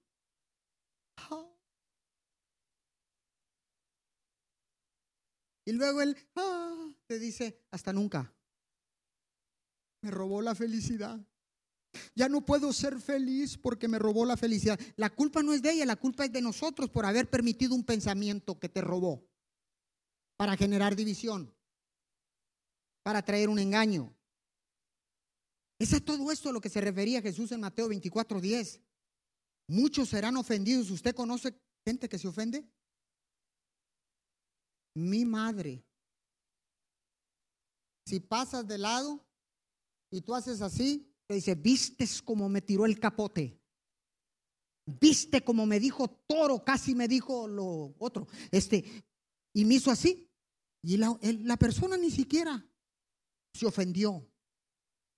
Y 5.64 5.72
luego 5.74 6.02
él 6.02 6.18
ah, 6.36 6.92
te 7.06 7.20
dice, 7.20 7.68
hasta 7.70 7.94
nunca. 7.94 8.34
Me 10.02 10.10
robó 10.10 10.42
la 10.42 10.56
felicidad. 10.56 11.24
Ya 12.16 12.30
no 12.30 12.44
puedo 12.44 12.74
ser 12.74 13.00
feliz 13.00 13.60
porque 13.60 13.88
me 13.88 14.00
robó 14.00 14.26
la 14.26 14.38
felicidad. 14.38 14.80
La 14.96 15.12
culpa 15.12 15.44
no 15.44 15.54
es 15.54 15.62
de 15.62 15.74
ella, 15.74 15.86
la 15.86 15.96
culpa 15.96 16.26
es 16.26 16.32
de 16.32 16.42
nosotros 16.42 16.90
por 16.90 17.06
haber 17.06 17.30
permitido 17.30 17.76
un 17.76 17.84
pensamiento 17.84 18.60
que 18.60 18.70
te 18.70 18.82
robó 18.82 19.24
para 20.36 20.58
generar 20.58 20.96
división, 20.96 21.56
para 23.04 23.22
traer 23.22 23.50
un 23.50 23.60
engaño. 23.60 24.19
Es 25.80 25.94
a 25.94 26.00
todo 26.00 26.32
esto 26.32 26.50
a 26.50 26.52
lo 26.52 26.62
que 26.62 26.70
se 26.70 26.82
refería 26.82 27.22
Jesús 27.22 27.52
en 27.54 27.62
Mateo 27.62 27.88
24, 27.88 28.42
10. 28.42 28.82
Muchos 29.70 30.10
serán 30.10 30.36
ofendidos. 30.36 30.92
¿Usted 30.92 31.16
conoce 31.16 31.58
gente 31.86 32.10
que 32.10 32.20
se 32.20 32.28
ofende? 32.28 32.70
Mi 34.96 35.24
madre. 35.24 35.86
Si 38.06 38.20
pasas 38.20 38.68
de 38.68 38.78
lado 38.78 39.26
y 40.12 40.22
tú 40.22 40.36
haces 40.36 40.62
así, 40.62 41.16
te 41.28 41.36
dice, 41.36 41.56
vistes 41.56 42.22
como 42.22 42.50
me 42.50 42.62
tiró 42.62 42.86
el 42.86 43.00
capote. 43.00 43.62
Viste 45.00 45.44
como 45.44 45.66
me 45.68 45.80
dijo 45.80 46.10
toro, 46.28 46.64
casi 46.64 46.96
me 46.96 47.08
dijo 47.08 47.48
lo 47.48 47.94
otro. 48.00 48.28
Este, 48.50 48.84
y 49.54 49.66
me 49.66 49.76
hizo 49.76 49.92
así. 49.92 50.28
Y 50.82 50.98
la, 50.98 51.58
persona 51.58 51.98
ni 51.98 52.10
siquiera 52.10 52.66
se 53.54 53.66
ofendió. 53.66 54.28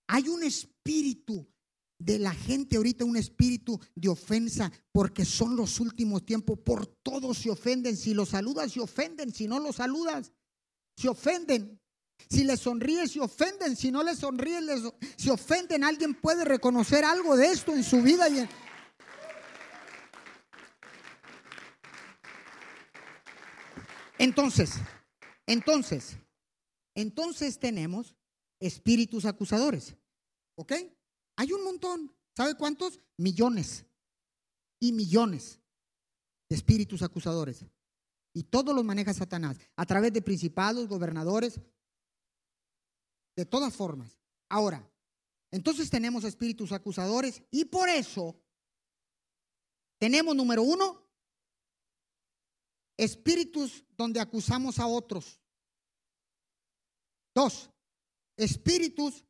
Hay 0.07 0.27
un 0.27 0.43
espíritu 0.43 1.47
de 1.97 2.17
la 2.17 2.33
gente 2.33 2.77
ahorita, 2.77 3.05
un 3.05 3.17
espíritu 3.17 3.79
de 3.95 4.09
ofensa, 4.09 4.71
porque 4.91 5.23
son 5.23 5.55
los 5.55 5.79
últimos 5.79 6.25
tiempos. 6.25 6.59
Por 6.59 6.87
todos 6.87 7.37
se 7.37 7.49
ofenden. 7.49 7.95
Si 7.95 8.13
los 8.13 8.29
saludas, 8.29 8.71
se 8.71 8.79
ofenden. 8.79 9.33
Si 9.33 9.47
no 9.47 9.59
los 9.59 9.75
saludas, 9.75 10.31
se 10.97 11.07
ofenden. 11.07 11.79
Si 12.29 12.43
les 12.43 12.59
sonríes, 12.59 13.11
se 13.11 13.19
ofenden. 13.19 13.75
Si 13.75 13.91
no 13.91 14.03
les 14.03 14.19
sonríes, 14.19 14.63
se 15.15 15.31
ofenden. 15.31 15.83
Alguien 15.83 16.15
puede 16.15 16.45
reconocer 16.45 17.05
algo 17.05 17.35
de 17.35 17.47
esto 17.47 17.73
en 17.73 17.83
su 17.83 18.01
vida. 18.01 18.27
Y 18.29 18.47
Entonces, 24.21 24.73
entonces, 25.47 26.15
entonces 26.93 27.57
tenemos 27.57 28.15
espíritus 28.61 29.25
acusadores. 29.25 29.95
¿Ok? 30.55 30.73
Hay 31.35 31.51
un 31.51 31.63
montón. 31.65 32.15
¿Sabe 32.37 32.55
cuántos? 32.55 32.99
Millones 33.17 33.85
y 34.79 34.93
millones 34.93 35.59
de 36.47 36.55
espíritus 36.55 37.01
acusadores. 37.01 37.65
Y 38.33 38.43
todos 38.43 38.73
los 38.73 38.85
maneja 38.85 39.13
Satanás 39.13 39.57
a 39.75 39.85
través 39.85 40.13
de 40.13 40.21
principados, 40.21 40.87
gobernadores, 40.87 41.59
de 43.35 43.45
todas 43.45 43.73
formas. 43.73 44.17
Ahora, 44.47 44.89
entonces 45.49 45.89
tenemos 45.89 46.23
espíritus 46.23 46.71
acusadores 46.71 47.43
y 47.51 47.65
por 47.65 47.89
eso 47.89 48.39
tenemos, 49.97 50.35
número 50.35 50.63
uno, 50.63 51.01
espíritus 52.97 53.83
donde 53.97 54.19
acusamos 54.19 54.79
a 54.79 54.87
otros. 54.87 55.39
Dos, 57.33 57.70
espíritus 58.45 59.25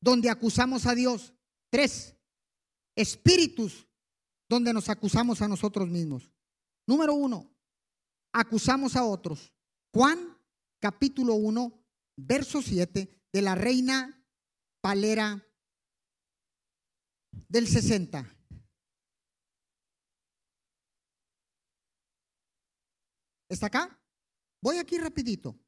donde 0.00 0.30
acusamos 0.30 0.86
a 0.86 0.94
Dios. 0.94 1.34
Tres, 1.70 2.14
espíritus 2.96 3.86
donde 4.48 4.72
nos 4.72 4.88
acusamos 4.88 5.42
a 5.42 5.48
nosotros 5.48 5.88
mismos. 5.88 6.30
Número 6.86 7.14
uno, 7.14 7.54
acusamos 8.32 8.96
a 8.96 9.04
otros. 9.04 9.52
Juan 9.92 10.36
capítulo 10.80 11.34
1, 11.34 11.84
verso 12.16 12.62
7 12.62 13.28
de 13.32 13.42
la 13.42 13.54
reina 13.54 14.24
Palera 14.80 15.44
del 17.48 17.66
60. 17.66 18.36
¿Está 23.48 23.66
acá? 23.66 23.98
Voy 24.62 24.76
aquí 24.76 24.98
rapidito. 24.98 25.58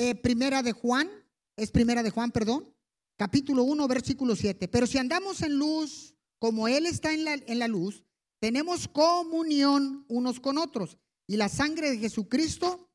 Eh, 0.00 0.14
primera 0.14 0.62
de 0.62 0.70
Juan, 0.70 1.10
es 1.56 1.72
primera 1.72 2.04
de 2.04 2.10
Juan, 2.10 2.30
perdón, 2.30 2.72
capítulo 3.16 3.64
1, 3.64 3.88
versículo 3.88 4.36
7. 4.36 4.68
Pero 4.68 4.86
si 4.86 4.96
andamos 4.96 5.42
en 5.42 5.58
luz, 5.58 6.14
como 6.38 6.68
Él 6.68 6.86
está 6.86 7.12
en 7.12 7.24
la, 7.24 7.34
en 7.34 7.58
la 7.58 7.66
luz, 7.66 8.04
tenemos 8.38 8.86
comunión 8.86 10.04
unos 10.06 10.38
con 10.38 10.56
otros. 10.56 10.98
Y 11.26 11.36
la 11.36 11.48
sangre 11.48 11.90
de 11.90 11.98
Jesucristo, 11.98 12.88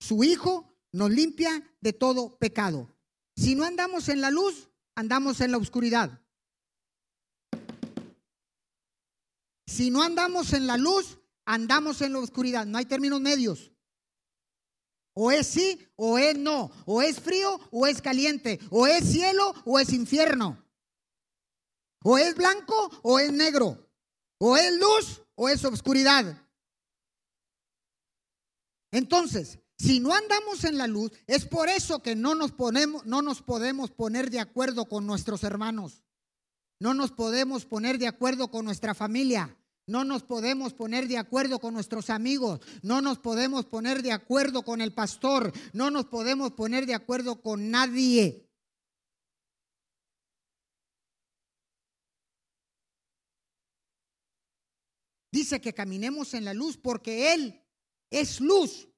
su 0.00 0.24
Hijo, 0.24 0.74
nos 0.90 1.10
limpia 1.10 1.70
de 1.82 1.92
todo 1.92 2.38
pecado. 2.38 2.88
Si 3.36 3.54
no 3.54 3.64
andamos 3.64 4.08
en 4.08 4.22
la 4.22 4.30
luz, 4.30 4.70
andamos 4.94 5.38
en 5.42 5.50
la 5.50 5.58
oscuridad. 5.58 6.18
Si 9.66 9.90
no 9.90 10.02
andamos 10.02 10.54
en 10.54 10.66
la 10.66 10.78
luz, 10.78 11.18
andamos 11.44 12.00
en 12.00 12.14
la 12.14 12.20
oscuridad. 12.20 12.64
No 12.64 12.78
hay 12.78 12.86
términos 12.86 13.20
medios. 13.20 13.71
O 15.14 15.30
es 15.30 15.46
sí 15.46 15.86
o 15.96 16.18
es 16.18 16.36
no. 16.38 16.70
O 16.86 17.02
es 17.02 17.20
frío 17.20 17.60
o 17.70 17.86
es 17.86 18.00
caliente. 18.00 18.58
O 18.70 18.86
es 18.86 19.04
cielo 19.04 19.54
o 19.64 19.78
es 19.78 19.92
infierno. 19.92 20.64
O 22.02 22.18
es 22.18 22.34
blanco 22.34 22.90
o 23.02 23.18
es 23.18 23.32
negro. 23.32 23.90
O 24.38 24.56
es 24.56 24.72
luz 24.78 25.22
o 25.34 25.48
es 25.48 25.64
oscuridad. 25.64 26.38
Entonces, 28.90 29.58
si 29.78 30.00
no 30.00 30.12
andamos 30.14 30.64
en 30.64 30.78
la 30.78 30.86
luz, 30.86 31.12
es 31.26 31.46
por 31.46 31.68
eso 31.68 32.02
que 32.02 32.14
no 32.14 32.34
nos, 32.34 32.52
ponemos, 32.52 33.04
no 33.06 33.22
nos 33.22 33.42
podemos 33.42 33.90
poner 33.90 34.30
de 34.30 34.40
acuerdo 34.40 34.86
con 34.86 35.06
nuestros 35.06 35.42
hermanos. 35.44 36.04
No 36.78 36.94
nos 36.94 37.12
podemos 37.12 37.64
poner 37.64 37.98
de 37.98 38.08
acuerdo 38.08 38.50
con 38.50 38.64
nuestra 38.64 38.94
familia. 38.94 39.56
No 39.86 40.04
nos 40.04 40.22
podemos 40.22 40.74
poner 40.74 41.08
de 41.08 41.18
acuerdo 41.18 41.58
con 41.58 41.74
nuestros 41.74 42.08
amigos, 42.08 42.60
no 42.82 43.00
nos 43.00 43.18
podemos 43.18 43.66
poner 43.66 44.02
de 44.02 44.12
acuerdo 44.12 44.62
con 44.62 44.80
el 44.80 44.94
pastor, 44.94 45.52
no 45.72 45.90
nos 45.90 46.06
podemos 46.06 46.52
poner 46.52 46.86
de 46.86 46.94
acuerdo 46.94 47.42
con 47.42 47.70
nadie. 47.70 48.48
Dice 55.32 55.60
que 55.60 55.72
caminemos 55.72 56.34
en 56.34 56.44
la 56.44 56.54
luz 56.54 56.76
porque 56.76 57.32
Él 57.32 57.60
es 58.10 58.40
luz. 58.40 58.88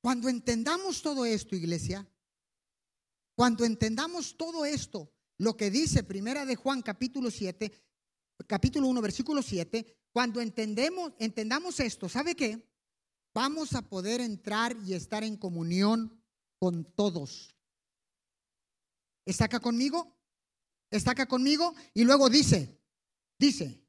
Cuando 0.00 0.28
entendamos 0.28 1.02
todo 1.02 1.24
esto, 1.24 1.56
iglesia, 1.56 2.06
cuando 3.34 3.64
entendamos 3.64 4.36
todo 4.36 4.64
esto, 4.64 5.12
lo 5.38 5.56
que 5.56 5.70
dice 5.70 6.02
Primera 6.02 6.44
de 6.44 6.56
Juan 6.56 6.82
capítulo 6.82 7.30
7, 7.30 7.72
capítulo 8.46 8.88
1, 8.88 9.00
versículo 9.00 9.42
7, 9.42 9.86
cuando 10.12 10.40
entendemos, 10.40 11.12
entendamos 11.18 11.80
esto, 11.80 12.08
¿sabe 12.08 12.34
qué? 12.34 12.68
Vamos 13.34 13.74
a 13.74 13.82
poder 13.82 14.20
entrar 14.20 14.76
y 14.84 14.94
estar 14.94 15.22
en 15.24 15.36
comunión 15.36 16.22
con 16.58 16.84
todos. 16.84 17.54
¿Está 19.24 19.44
acá 19.44 19.60
conmigo? 19.60 20.16
¿Está 20.90 21.12
acá 21.12 21.26
conmigo? 21.26 21.74
Y 21.94 22.04
luego 22.04 22.28
dice, 22.28 22.80
dice, 23.38 23.88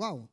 Wow. 0.00 0.30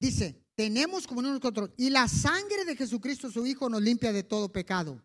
Dice, 0.00 0.44
tenemos 0.56 1.06
comunión 1.06 1.38
con 1.38 1.54
nosotros 1.54 1.70
y 1.76 1.90
la 1.90 2.08
sangre 2.08 2.64
de 2.64 2.74
Jesucristo 2.74 3.30
su 3.30 3.46
Hijo 3.46 3.68
nos 3.68 3.80
limpia 3.80 4.12
de 4.12 4.24
todo 4.24 4.50
pecado. 4.50 5.00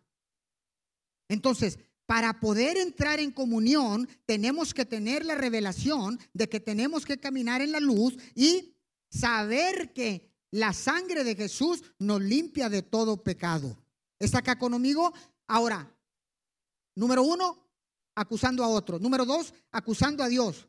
Entonces, 1.28 1.78
para 2.08 2.40
poder 2.40 2.78
entrar 2.78 3.20
en 3.20 3.30
comunión, 3.30 4.08
tenemos 4.24 4.72
que 4.72 4.86
tener 4.86 5.26
la 5.26 5.34
revelación 5.34 6.18
de 6.32 6.48
que 6.48 6.58
tenemos 6.58 7.04
que 7.04 7.20
caminar 7.20 7.60
en 7.60 7.70
la 7.70 7.80
luz 7.80 8.16
y 8.34 8.74
saber 9.10 9.92
que 9.92 10.32
la 10.50 10.72
sangre 10.72 11.22
de 11.22 11.36
Jesús 11.36 11.82
nos 11.98 12.22
limpia 12.22 12.70
de 12.70 12.80
todo 12.80 13.22
pecado. 13.22 13.76
¿Está 14.18 14.38
acá 14.38 14.58
conmigo? 14.58 15.12
Ahora, 15.46 15.94
número 16.94 17.22
uno, 17.24 17.62
acusando 18.14 18.64
a 18.64 18.68
otro. 18.68 18.98
Número 18.98 19.26
dos, 19.26 19.52
acusando 19.70 20.22
a 20.24 20.28
Dios. 20.28 20.66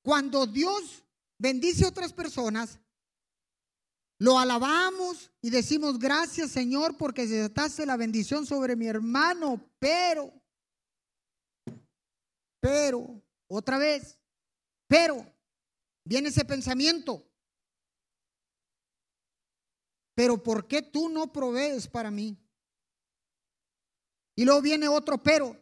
Cuando 0.00 0.46
Dios 0.46 1.04
bendice 1.36 1.84
a 1.84 1.88
otras 1.88 2.14
personas, 2.14 2.78
lo 4.22 4.38
alabamos 4.38 5.32
y 5.40 5.50
decimos 5.50 5.98
gracias 5.98 6.52
Señor 6.52 6.96
porque 6.96 7.26
se 7.26 7.34
desataste 7.34 7.84
la 7.84 7.96
bendición 7.96 8.46
sobre 8.46 8.76
mi 8.76 8.86
hermano, 8.86 9.60
pero, 9.80 10.32
pero, 12.60 13.20
otra 13.48 13.78
vez, 13.78 14.16
pero, 14.86 15.26
viene 16.04 16.28
ese 16.28 16.44
pensamiento. 16.44 17.26
Pero 20.14 20.40
¿por 20.40 20.68
qué 20.68 20.82
tú 20.82 21.08
no 21.08 21.32
provees 21.32 21.88
para 21.88 22.12
mí? 22.12 22.38
Y 24.36 24.44
luego 24.44 24.62
viene 24.62 24.86
otro 24.86 25.20
pero. 25.20 25.60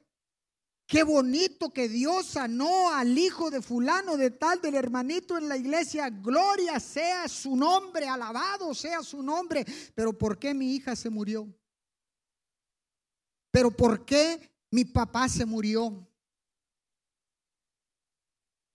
Qué 0.90 1.04
bonito 1.04 1.72
que 1.72 1.88
Dios 1.88 2.26
sanó 2.26 2.92
al 2.92 3.16
hijo 3.16 3.48
de 3.48 3.62
fulano 3.62 4.16
de 4.16 4.32
tal 4.32 4.60
del 4.60 4.74
hermanito 4.74 5.38
en 5.38 5.48
la 5.48 5.56
iglesia. 5.56 6.10
Gloria 6.10 6.80
sea 6.80 7.28
su 7.28 7.54
nombre, 7.54 8.08
alabado 8.08 8.74
sea 8.74 9.00
su 9.04 9.22
nombre. 9.22 9.64
Pero 9.94 10.12
¿por 10.18 10.36
qué 10.36 10.52
mi 10.52 10.74
hija 10.74 10.96
se 10.96 11.08
murió? 11.08 11.46
Pero 13.52 13.70
¿por 13.70 14.04
qué 14.04 14.50
mi 14.72 14.84
papá 14.84 15.28
se 15.28 15.46
murió? 15.46 16.08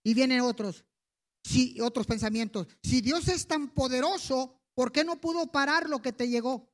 Y 0.02 0.14
vienen 0.14 0.40
otros, 0.40 0.86
sí, 1.44 1.78
otros 1.82 2.06
pensamientos. 2.06 2.66
Si 2.82 3.02
Dios 3.02 3.28
es 3.28 3.46
tan 3.46 3.68
poderoso, 3.74 4.58
¿por 4.72 4.90
qué 4.90 5.04
no 5.04 5.20
pudo 5.20 5.52
parar 5.52 5.86
lo 5.86 6.00
que 6.00 6.14
te 6.14 6.30
llegó? 6.30 6.66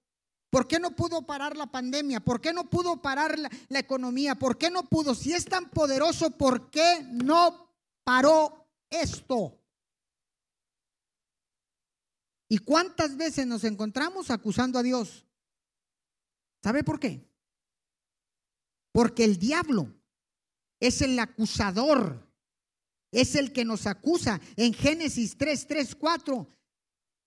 ¿Por 0.52 0.68
qué 0.68 0.78
no 0.78 0.94
pudo 0.94 1.22
parar 1.22 1.56
la 1.56 1.72
pandemia? 1.72 2.20
¿Por 2.20 2.38
qué 2.38 2.52
no 2.52 2.68
pudo 2.68 3.00
parar 3.00 3.38
la, 3.38 3.78
economía? 3.78 4.34
¿Por 4.34 4.58
qué 4.58 4.68
no 4.68 4.82
pudo? 4.82 5.14
Si 5.14 5.32
es 5.32 5.46
tan 5.46 5.70
poderoso, 5.70 6.32
¿por 6.32 6.68
qué 6.68 7.06
no 7.10 7.74
paró 8.04 8.68
esto? 8.90 9.58
¿Y 12.50 12.58
cuántas 12.58 13.16
veces 13.16 13.46
nos 13.46 13.64
encontramos 13.64 14.30
acusando 14.30 14.78
a 14.78 14.82
Dios? 14.82 15.24
¿Sabe 16.62 16.84
por 16.84 17.00
qué? 17.00 17.26
Porque 18.92 19.24
el 19.24 19.38
diablo 19.38 19.90
es 20.78 21.00
el 21.00 21.18
acusador, 21.18 22.30
es 23.10 23.36
el 23.36 23.54
que 23.54 23.64
nos 23.64 23.86
acusa. 23.86 24.38
En 24.56 24.74
Génesis 24.74 25.34
3, 25.38 25.66
3, 25.66 25.94
4 25.94 26.46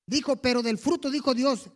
dijo, 0.06 0.36
pero 0.36 0.62
del 0.62 0.78
fruto 0.78 1.10
dijo 1.10 1.34
Dios, 1.34 1.72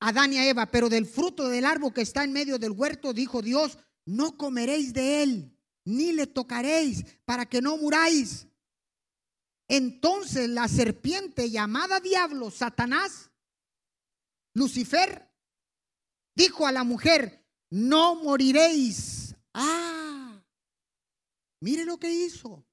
Adán 0.00 0.32
y 0.32 0.38
a 0.38 0.48
Eva, 0.48 0.66
pero 0.66 0.88
del 0.88 1.06
fruto 1.06 1.48
del 1.48 1.64
árbol 1.64 1.92
que 1.92 2.02
está 2.02 2.24
en 2.24 2.32
medio 2.32 2.58
del 2.58 2.72
huerto, 2.72 3.12
dijo 3.12 3.42
Dios, 3.42 3.78
no 4.06 4.36
comeréis 4.36 4.92
de 4.92 5.22
él, 5.22 5.58
ni 5.84 6.12
le 6.12 6.26
tocaréis, 6.26 7.04
para 7.24 7.46
que 7.46 7.60
no 7.60 7.76
muráis. 7.76 8.46
Entonces 9.68 10.48
la 10.48 10.68
serpiente 10.68 11.50
llamada 11.50 12.00
diablo, 12.00 12.50
Satanás, 12.50 13.30
Lucifer, 14.54 15.28
dijo 16.34 16.66
a 16.66 16.72
la 16.72 16.84
mujer, 16.84 17.44
no 17.70 18.14
moriréis. 18.14 19.34
Ah, 19.52 20.42
mire 21.60 21.84
lo 21.84 21.98
que 21.98 22.10
hizo. 22.10 22.64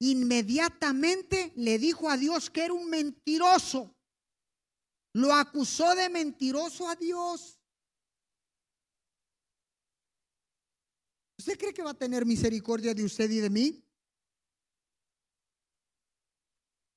Inmediatamente 0.00 1.52
le 1.56 1.78
dijo 1.78 2.10
a 2.10 2.16
Dios 2.16 2.50
que 2.50 2.64
era 2.64 2.74
un 2.74 2.90
mentiroso 2.90 3.97
lo 5.18 5.34
acusó 5.34 5.96
de 5.96 6.08
mentiroso 6.08 6.88
a 6.88 6.94
Dios. 6.94 7.60
¿Usted 11.36 11.58
cree 11.58 11.74
que 11.74 11.82
va 11.82 11.90
a 11.90 11.98
tener 11.98 12.24
misericordia 12.24 12.94
de 12.94 13.04
usted 13.04 13.28
y 13.30 13.40
de 13.40 13.50
mí? 13.50 13.84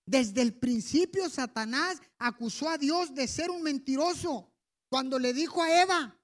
Desde 0.05 0.41
el 0.41 0.53
principio 0.53 1.29
Satanás 1.29 1.99
acusó 2.19 2.69
a 2.69 2.77
Dios 2.77 3.13
de 3.15 3.27
ser 3.27 3.49
un 3.49 3.63
mentiroso 3.63 4.53
cuando 4.89 5.17
le 5.17 5.33
dijo 5.33 5.63
a 5.63 5.81
Eva, 5.81 6.19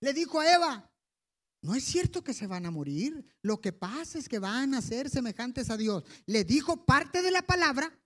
le 0.00 0.12
dijo 0.12 0.40
a 0.40 0.52
Eva, 0.52 0.92
no 1.62 1.74
es 1.74 1.84
cierto 1.84 2.24
que 2.24 2.32
se 2.32 2.46
van 2.46 2.66
a 2.66 2.70
morir, 2.70 3.24
lo 3.42 3.60
que 3.60 3.72
pasa 3.72 4.18
es 4.18 4.28
que 4.28 4.38
van 4.38 4.74
a 4.74 4.82
ser 4.82 5.10
semejantes 5.10 5.68
a 5.70 5.76
Dios. 5.76 6.04
Le 6.26 6.42
dijo 6.42 6.84
parte 6.84 7.22
de 7.22 7.30
la 7.30 7.42
palabra 7.42 7.96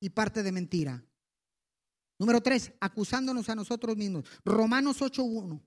y 0.00 0.10
parte 0.10 0.42
de 0.42 0.52
mentira. 0.52 1.04
Número 2.18 2.40
tres, 2.40 2.72
acusándonos 2.80 3.48
a 3.48 3.54
nosotros 3.54 3.96
mismos. 3.96 4.24
Romanos 4.44 5.00
8.1 5.00 5.60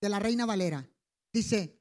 de 0.00 0.08
la 0.08 0.18
Reina 0.18 0.44
Valera 0.44 0.88
dice, 1.32 1.80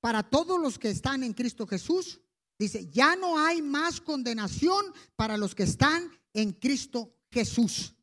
para 0.00 0.22
todos 0.22 0.60
los 0.60 0.78
que 0.78 0.90
están 0.90 1.22
en 1.22 1.32
Cristo 1.32 1.66
Jesús, 1.66 2.20
dice, 2.58 2.90
ya 2.90 3.16
no 3.16 3.38
hay 3.38 3.62
más 3.62 4.00
condenación 4.00 4.84
para 5.16 5.38
los 5.38 5.54
que 5.54 5.62
están 5.62 6.10
en 6.34 6.52
Cristo 6.52 7.16
Jesús. 7.30 7.94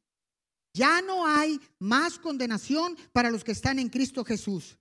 Ya 0.74 1.02
no 1.02 1.28
hay 1.28 1.60
más 1.80 2.18
condenación 2.18 2.98
para 3.12 3.30
los 3.30 3.44
que 3.44 3.52
están 3.52 3.78
en 3.78 3.90
Cristo 3.90 4.24
Jesús. 4.24 4.80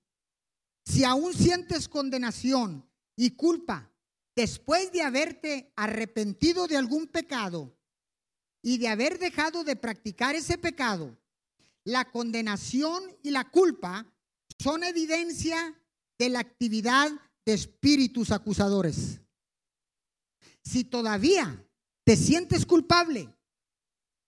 Si 0.85 1.05
aún 1.05 1.35
sientes 1.35 1.89
condenación 1.89 2.89
y 3.17 3.33
culpa 3.33 3.91
después 4.37 4.93
de 4.93 5.03
haberte 5.03 5.73
arrepentido 5.77 6.67
de 6.67 6.77
algún 6.77 7.07
pecado 7.07 7.77
y 8.63 8.79
de 8.79 8.89
haber 8.89 9.19
dejado 9.19 9.65
de 9.65 9.77
practicar 9.77 10.35
ese 10.35 10.59
pecado, 10.59 11.19
la 11.85 12.11
condenación 12.11 13.03
y 13.23 13.31
la 13.31 13.51
culpa 13.51 14.07
son 14.59 14.85
evidencia 14.85 15.77
de 16.19 16.29
la 16.29 16.41
actividad 16.41 17.11
de 17.47 17.55
espíritus 17.55 18.31
acusadores. 18.31 19.21
Si 20.63 20.85
todavía 20.85 21.67
te 22.05 22.17
sientes 22.17 22.67
culpable 22.67 23.35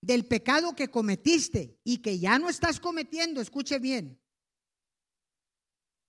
del 0.00 0.26
pecado 0.26 0.74
que 0.74 0.90
cometiste 0.90 1.78
y 1.84 1.98
que 1.98 2.18
ya 2.18 2.38
no 2.38 2.48
estás 2.48 2.80
cometiendo, 2.80 3.40
escuche 3.40 3.78
bien, 3.78 4.18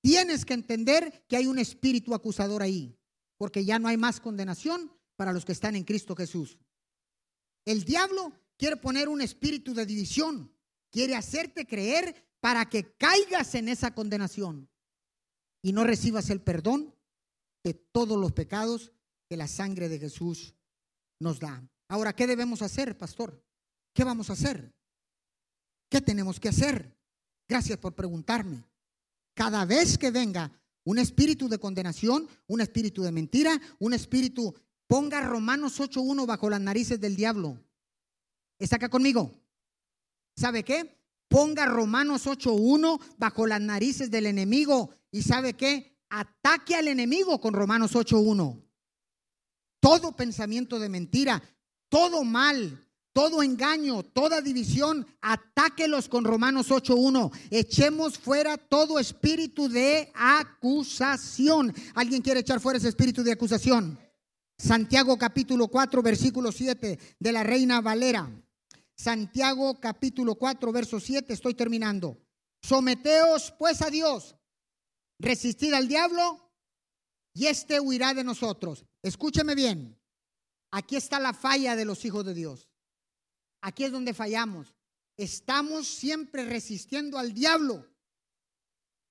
tienes 0.01 0.45
que 0.45 0.53
entender 0.53 1.25
que 1.27 1.35
hay 1.35 1.47
un 1.47 1.59
espíritu 1.59 2.15
acusador 2.15 2.63
ahí 2.63 2.97
porque 3.37 3.65
ya 3.65 3.79
no 3.79 3.87
hay 3.87 3.97
más 3.97 4.19
condenación 4.19 4.91
para 5.15 5.33
los 5.33 5.45
que 5.45 5.51
están 5.51 5.75
en 5.75 5.83
Cristo 5.83 6.15
Jesús. 6.15 6.57
El 7.65 7.83
diablo 7.83 8.33
quiere 8.57 8.77
poner 8.77 9.09
un 9.09 9.21
espíritu 9.21 9.73
de 9.73 9.85
división, 9.85 10.53
quiere 10.91 11.15
hacerte 11.15 11.65
creer 11.65 12.15
para 12.39 12.69
que 12.69 12.95
caigas 12.95 13.55
en 13.55 13.69
esa 13.69 13.93
condenación 13.93 14.69
y 15.61 15.71
no 15.71 15.83
recibas 15.83 16.29
el 16.29 16.41
perdón 16.41 16.93
de 17.63 17.73
todos 17.73 18.19
los 18.19 18.33
pecados 18.33 18.91
que 19.29 19.37
la 19.37 19.47
sangre 19.47 19.87
de 19.87 19.99
Jesús 19.99 20.53
nos 21.19 21.39
da. 21.39 21.65
Ahora, 21.87 22.13
¿qué 22.13 22.27
debemos 22.27 22.61
hacer, 22.61 22.97
pastor? 22.97 23.41
¿Qué 23.93 24.03
vamos 24.03 24.29
a 24.29 24.33
hacer? 24.33 24.73
¿Qué 25.89 26.01
tenemos 26.01 26.39
que 26.39 26.49
hacer? 26.49 26.97
Gracias 27.47 27.77
por 27.77 27.95
preguntarme. 27.95 28.65
Cada 29.33 29.65
vez 29.65 29.97
que 29.97 30.11
venga 30.11 30.51
un 30.85 30.99
espíritu 30.99 31.47
de 31.47 31.59
condenación, 31.59 32.27
un 32.47 32.61
espíritu 32.61 33.03
de 33.03 33.11
mentira, 33.11 33.59
un 33.79 33.93
espíritu, 33.93 34.53
ponga 34.87 35.21
Romanos 35.21 35.79
8.1 35.79 36.25
bajo 36.25 36.49
las 36.49 36.61
narices 36.61 36.99
del 36.99 37.15
diablo. 37.15 37.57
¿Está 38.59 38.75
acá 38.75 38.89
conmigo? 38.89 39.31
¿Sabe 40.35 40.63
qué? 40.63 40.99
Ponga 41.27 41.65
Romanos 41.65 42.27
8.1 42.27 42.99
bajo 43.17 43.47
las 43.47 43.61
narices 43.61 44.11
del 44.11 44.25
enemigo. 44.25 44.91
¿Y 45.11 45.23
sabe 45.23 45.53
qué? 45.53 45.97
Ataque 46.09 46.75
al 46.75 46.87
enemigo 46.87 47.39
con 47.39 47.53
Romanos 47.53 47.95
8.1. 47.95 48.61
Todo 49.79 50.15
pensamiento 50.15 50.79
de 50.79 50.89
mentira, 50.89 51.43
todo 51.89 52.23
mal, 52.23 52.82
todo 53.13 53.43
engaño, 53.43 54.03
toda 54.03 54.41
división, 54.41 55.05
atáquelos 55.21 56.09
con 56.09 56.25
Romanos 56.25 56.69
8.1. 56.69 57.31
Echemos 57.51 58.17
fuera 58.17 58.57
todo 58.57 58.99
espíritu 58.99 59.69
de 59.69 60.11
acusación. 60.15 61.73
¿Alguien 61.93 62.23
quiere 62.23 62.39
echar 62.39 62.59
fuera 62.59 62.79
ese 62.79 62.89
espíritu 62.89 63.23
de 63.23 63.31
acusación? 63.31 63.99
Santiago 64.57 65.17
capítulo 65.17 65.67
4, 65.67 66.01
versículo 66.01 66.51
7 66.51 66.99
de 67.19 67.31
la 67.31 67.43
Reina 67.43 67.81
Valera. 67.81 68.29
Santiago 68.95 69.79
capítulo 69.79 70.35
4, 70.35 70.71
verso 70.71 70.99
7, 70.99 71.33
estoy 71.33 71.53
terminando. 71.53 72.17
Someteos 72.61 73.53
pues 73.57 73.81
a 73.81 73.89
Dios, 73.89 74.35
resistid 75.19 75.73
al 75.73 75.87
diablo 75.87 76.51
y 77.33 77.47
este 77.47 77.79
huirá 77.79 78.13
de 78.13 78.23
nosotros. 78.23 78.85
Escúcheme 79.01 79.53
bien. 79.53 79.99
Aquí 80.71 80.95
está 80.95 81.19
la 81.19 81.33
falla 81.33 81.75
de 81.75 81.85
los 81.85 82.03
hijos 82.05 82.25
de 82.25 82.33
Dios. 82.33 82.69
Aquí 83.63 83.85
es 83.85 83.93
donde 83.93 84.13
fallamos. 84.13 84.75
Estamos 85.15 85.87
siempre 85.87 86.43
resistiendo 86.43 87.17
al 87.17 87.33
diablo, 87.33 87.87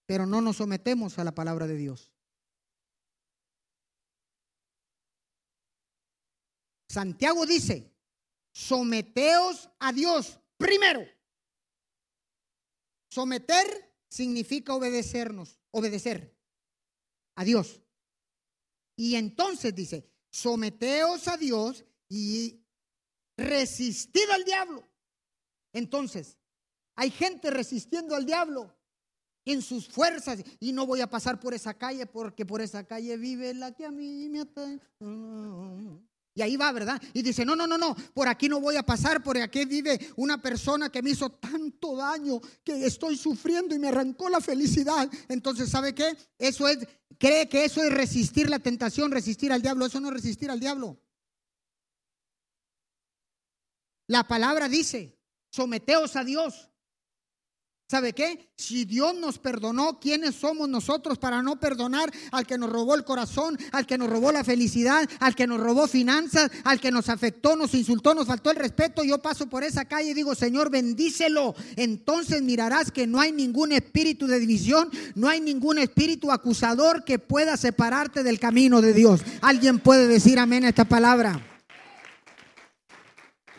pero 0.04 0.26
no 0.26 0.42
nos 0.42 0.58
sometemos 0.58 1.18
a 1.18 1.24
la 1.24 1.34
palabra 1.34 1.66
de 1.66 1.76
Dios. 1.76 2.12
Santiago 6.86 7.46
dice, 7.46 7.94
someteos 8.52 9.70
a 9.78 9.90
Dios 9.90 10.38
primero. 10.58 11.02
Someter 13.08 13.96
significa 14.10 14.74
obedecernos, 14.74 15.58
obedecer 15.70 16.36
a 17.36 17.44
Dios. 17.44 17.80
Y 18.96 19.14
entonces 19.14 19.74
dice, 19.74 20.12
someteos 20.30 21.26
a 21.28 21.38
Dios 21.38 21.86
y 22.10 22.61
resistid 23.36 24.28
al 24.34 24.44
diablo. 24.44 24.88
Entonces, 25.72 26.38
hay 26.94 27.10
gente 27.10 27.50
resistiendo 27.50 28.14
al 28.14 28.26
diablo 28.26 28.74
en 29.44 29.62
sus 29.62 29.88
fuerzas 29.88 30.42
y 30.60 30.72
no 30.72 30.86
voy 30.86 31.00
a 31.00 31.10
pasar 31.10 31.40
por 31.40 31.54
esa 31.54 31.74
calle 31.74 32.06
porque 32.06 32.46
por 32.46 32.60
esa 32.60 32.84
calle 32.84 33.16
vive 33.16 33.54
la 33.54 33.72
que 33.72 33.86
a 33.86 33.90
mí 33.90 34.28
me 34.28 34.40
ataca. 34.40 34.86
Y 36.34 36.40
ahí 36.40 36.56
va, 36.56 36.72
¿verdad? 36.72 37.00
Y 37.12 37.20
dice, 37.20 37.44
no, 37.44 37.54
no, 37.54 37.66
no, 37.66 37.76
no, 37.76 37.94
por 38.14 38.26
aquí 38.26 38.48
no 38.48 38.58
voy 38.58 38.76
a 38.76 38.82
pasar, 38.82 39.22
por 39.22 39.36
aquí 39.36 39.66
vive 39.66 39.98
una 40.16 40.40
persona 40.40 40.90
que 40.90 41.02
me 41.02 41.10
hizo 41.10 41.30
tanto 41.30 41.94
daño 41.96 42.40
que 42.64 42.86
estoy 42.86 43.16
sufriendo 43.16 43.74
y 43.74 43.78
me 43.78 43.88
arrancó 43.88 44.30
la 44.30 44.40
felicidad. 44.40 45.10
Entonces, 45.28 45.68
¿sabe 45.68 45.94
qué? 45.94 46.16
Eso 46.38 46.68
es, 46.68 46.78
cree 47.18 47.48
que 47.50 47.66
eso 47.66 47.82
es 47.82 47.92
resistir 47.92 48.48
la 48.48 48.60
tentación, 48.60 49.10
resistir 49.10 49.52
al 49.52 49.60
diablo. 49.60 49.84
Eso 49.84 50.00
no 50.00 50.08
es 50.08 50.14
resistir 50.14 50.50
al 50.50 50.60
diablo. 50.60 51.01
La 54.12 54.28
palabra 54.28 54.68
dice, 54.68 55.18
someteos 55.48 56.16
a 56.16 56.22
Dios. 56.22 56.68
¿Sabe 57.88 58.12
qué? 58.12 58.52
Si 58.58 58.84
Dios 58.84 59.14
nos 59.14 59.38
perdonó, 59.38 60.00
¿quiénes 60.00 60.34
somos 60.34 60.68
nosotros 60.68 61.16
para 61.16 61.40
no 61.40 61.58
perdonar 61.58 62.12
al 62.30 62.46
que 62.46 62.58
nos 62.58 62.68
robó 62.68 62.94
el 62.94 63.04
corazón, 63.04 63.58
al 63.72 63.86
que 63.86 63.96
nos 63.96 64.10
robó 64.10 64.30
la 64.30 64.44
felicidad, 64.44 65.08
al 65.18 65.34
que 65.34 65.46
nos 65.46 65.60
robó 65.60 65.86
finanzas, 65.86 66.50
al 66.64 66.78
que 66.78 66.90
nos 66.90 67.08
afectó, 67.08 67.56
nos 67.56 67.72
insultó, 67.72 68.14
nos 68.14 68.26
faltó 68.26 68.50
el 68.50 68.58
respeto? 68.58 69.02
Yo 69.02 69.22
paso 69.22 69.48
por 69.48 69.64
esa 69.64 69.86
calle 69.86 70.10
y 70.10 70.14
digo, 70.14 70.34
Señor, 70.34 70.68
bendícelo. 70.68 71.54
Entonces 71.76 72.42
mirarás 72.42 72.90
que 72.90 73.06
no 73.06 73.18
hay 73.18 73.32
ningún 73.32 73.72
espíritu 73.72 74.26
de 74.26 74.40
división, 74.40 74.90
no 75.14 75.30
hay 75.30 75.40
ningún 75.40 75.78
espíritu 75.78 76.30
acusador 76.30 77.02
que 77.04 77.18
pueda 77.18 77.56
separarte 77.56 78.22
del 78.22 78.38
camino 78.38 78.82
de 78.82 78.92
Dios. 78.92 79.22
¿Alguien 79.40 79.78
puede 79.78 80.06
decir 80.06 80.38
amén 80.38 80.66
a 80.66 80.68
esta 80.68 80.84
palabra? 80.84 81.48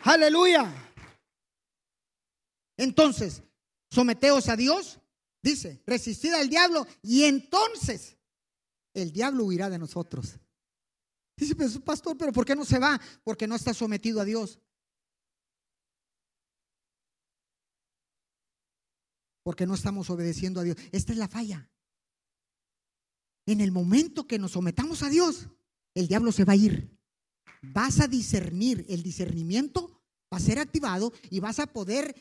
Aleluya. 0.04 0.70
Entonces, 2.76 3.42
someteos 3.90 4.48
a 4.48 4.56
Dios, 4.56 5.00
dice, 5.42 5.82
resistid 5.86 6.34
al 6.34 6.50
diablo 6.50 6.86
y 7.02 7.24
entonces 7.24 8.18
el 8.92 9.12
diablo 9.12 9.44
huirá 9.44 9.70
de 9.70 9.78
nosotros. 9.78 10.38
Dice, 11.36 11.56
pastor, 11.80 12.18
pero 12.18 12.32
¿por 12.32 12.44
qué 12.44 12.54
no 12.54 12.64
se 12.66 12.78
va? 12.78 13.00
Porque 13.24 13.46
no 13.46 13.54
está 13.54 13.72
sometido 13.72 14.20
a 14.20 14.24
Dios. 14.24 14.60
Porque 19.42 19.66
no 19.66 19.74
estamos 19.74 20.10
obedeciendo 20.10 20.60
a 20.60 20.64
Dios. 20.64 20.76
Esta 20.92 21.12
es 21.12 21.18
la 21.18 21.28
falla. 21.28 21.70
En 23.46 23.60
el 23.60 23.72
momento 23.72 24.26
que 24.26 24.38
nos 24.38 24.52
sometamos 24.52 25.02
a 25.02 25.08
Dios, 25.08 25.48
el 25.94 26.08
diablo 26.08 26.30
se 26.30 26.44
va 26.44 26.52
a 26.52 26.56
ir. 26.56 26.98
Vas 27.62 28.00
a 28.00 28.06
discernir, 28.06 28.84
el 28.88 29.02
discernimiento 29.02 29.93
va 30.34 30.38
a 30.38 30.40
ser 30.40 30.58
activado 30.58 31.12
y 31.30 31.38
vas 31.38 31.60
a 31.60 31.68
poder 31.68 32.14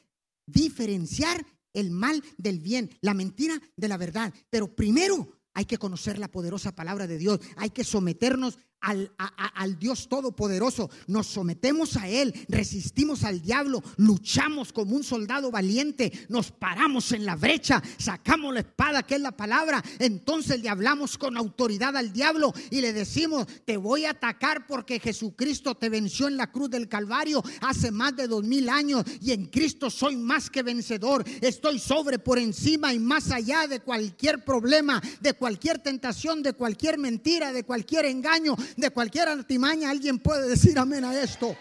diferenciar 0.45 1.45
el 1.73 1.89
mal 1.89 2.23
del 2.37 2.59
bien, 2.59 2.91
la 3.01 3.15
mentira 3.15 3.59
de 3.75 3.87
la 3.87 3.97
verdad. 3.97 4.31
Pero 4.51 4.75
primero 4.75 5.41
hay 5.55 5.65
que 5.65 5.79
conocer 5.79 6.19
la 6.19 6.29
poderosa 6.29 6.75
palabra 6.75 7.07
de 7.07 7.17
Dios. 7.17 7.39
Hay 7.57 7.71
que 7.71 7.83
someternos 7.83 8.59
al, 8.83 9.79
Dios 9.79 10.07
Todopoderoso, 10.09 10.89
nos 11.07 11.27
sometemos 11.27 11.95
a 11.95 12.07
Él, 12.07 12.33
resistimos 12.49 13.23
al 13.23 13.41
diablo, 13.41 13.81
luchamos 13.97 14.73
como 14.73 14.95
un 14.95 15.03
soldado 15.03 15.51
valiente, 15.51 16.11
nos 16.29 16.51
paramos 16.51 17.11
en 17.13 17.25
la 17.25 17.35
brecha, 17.35 17.81
sacamos 17.97 18.53
la 18.53 18.59
espada 18.59 19.03
que 19.03 19.15
es 19.15 19.21
la 19.21 19.31
palabra, 19.31 19.81
entonces 19.99 20.61
le 20.61 20.69
hablamos 20.69 21.17
con 21.17 21.37
autoridad 21.37 21.95
al 21.95 22.11
diablo 22.11 22.53
y 22.69 22.81
le 22.81 22.91
decimos, 22.91 23.47
te 23.65 23.77
voy 23.77 24.05
a 24.05 24.11
atacar 24.11 24.67
porque 24.67 24.99
Jesucristo 24.99 25.75
te 25.75 25.89
venció 25.89 26.27
en 26.27 26.37
la 26.37 26.51
cruz 26.51 26.69
del 26.69 26.89
Calvario 26.89 27.41
hace 27.61 27.89
más 27.89 28.15
de 28.15 28.27
dos 28.27 28.43
mil 28.43 28.67
años 28.69 29.03
y 29.21 29.31
en 29.31 29.45
Cristo 29.45 29.89
soy 29.89 30.17
más 30.17 30.49
que 30.49 30.61
vencedor, 30.61 31.23
estoy 31.41 31.79
sobre, 31.79 32.19
por 32.19 32.37
encima 32.37 32.93
y 32.93 32.99
más 32.99 33.31
allá 33.31 33.65
de 33.67 33.79
cualquier 33.79 34.43
problema, 34.43 35.01
de 35.21 35.33
cualquier 35.33 35.79
tentación, 35.79 36.43
de 36.43 36.53
cualquier 36.53 36.97
mentira, 36.97 37.53
de 37.53 37.63
cualquier 37.63 38.05
engaño, 38.05 38.55
de 38.75 38.89
cualquier 38.91 39.27
artimaña, 39.29 39.89
alguien 39.89 40.19
puede 40.19 40.49
decir 40.49 40.77
amén 40.77 41.03
a 41.03 41.19
esto. 41.19 41.55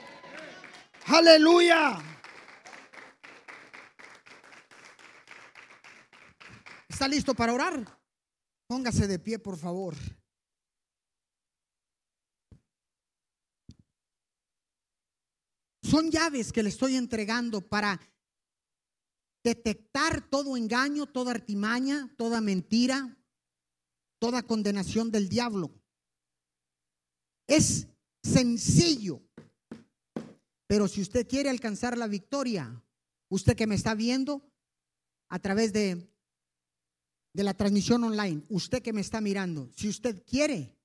Aleluya. 1.06 1.98
¿Está 6.88 7.08
listo 7.08 7.34
para 7.34 7.52
orar? 7.52 7.98
Póngase 8.66 9.06
de 9.06 9.18
pie, 9.18 9.38
por 9.38 9.56
favor. 9.56 9.94
Son 15.82 16.10
llaves 16.10 16.52
que 16.52 16.62
le 16.62 16.68
estoy 16.68 16.96
entregando 16.96 17.60
para 17.60 18.00
detectar 19.42 20.30
todo 20.30 20.56
engaño, 20.56 21.06
toda 21.06 21.32
artimaña, 21.32 22.14
toda 22.16 22.40
mentira, 22.40 23.18
toda 24.18 24.44
condenación 24.44 25.10
del 25.10 25.28
diablo. 25.28 25.82
Es 27.47 27.88
sencillo. 28.22 29.22
Pero 30.66 30.88
si 30.88 31.03
usted 31.03 31.26
quiere 31.26 31.51
alcanzar 31.51 31.99
la 31.99 32.07
victoria, 32.07 32.82
usted 33.30 33.57
que 33.57 33.66
me 33.66 33.74
está 33.74 33.95
viendo 33.95 34.43
a 35.28 35.38
través 35.38 35.72
de, 35.72 36.09
de 37.34 37.45
la 37.45 37.55
transmisión 37.55 38.05
online, 38.05 38.43
usted 38.49 38.82
que 38.82 38.93
me 38.93 39.01
está 39.01 39.20
mirando, 39.20 39.70
si 39.76 39.88
usted 39.88 40.22
quiere 40.24 40.78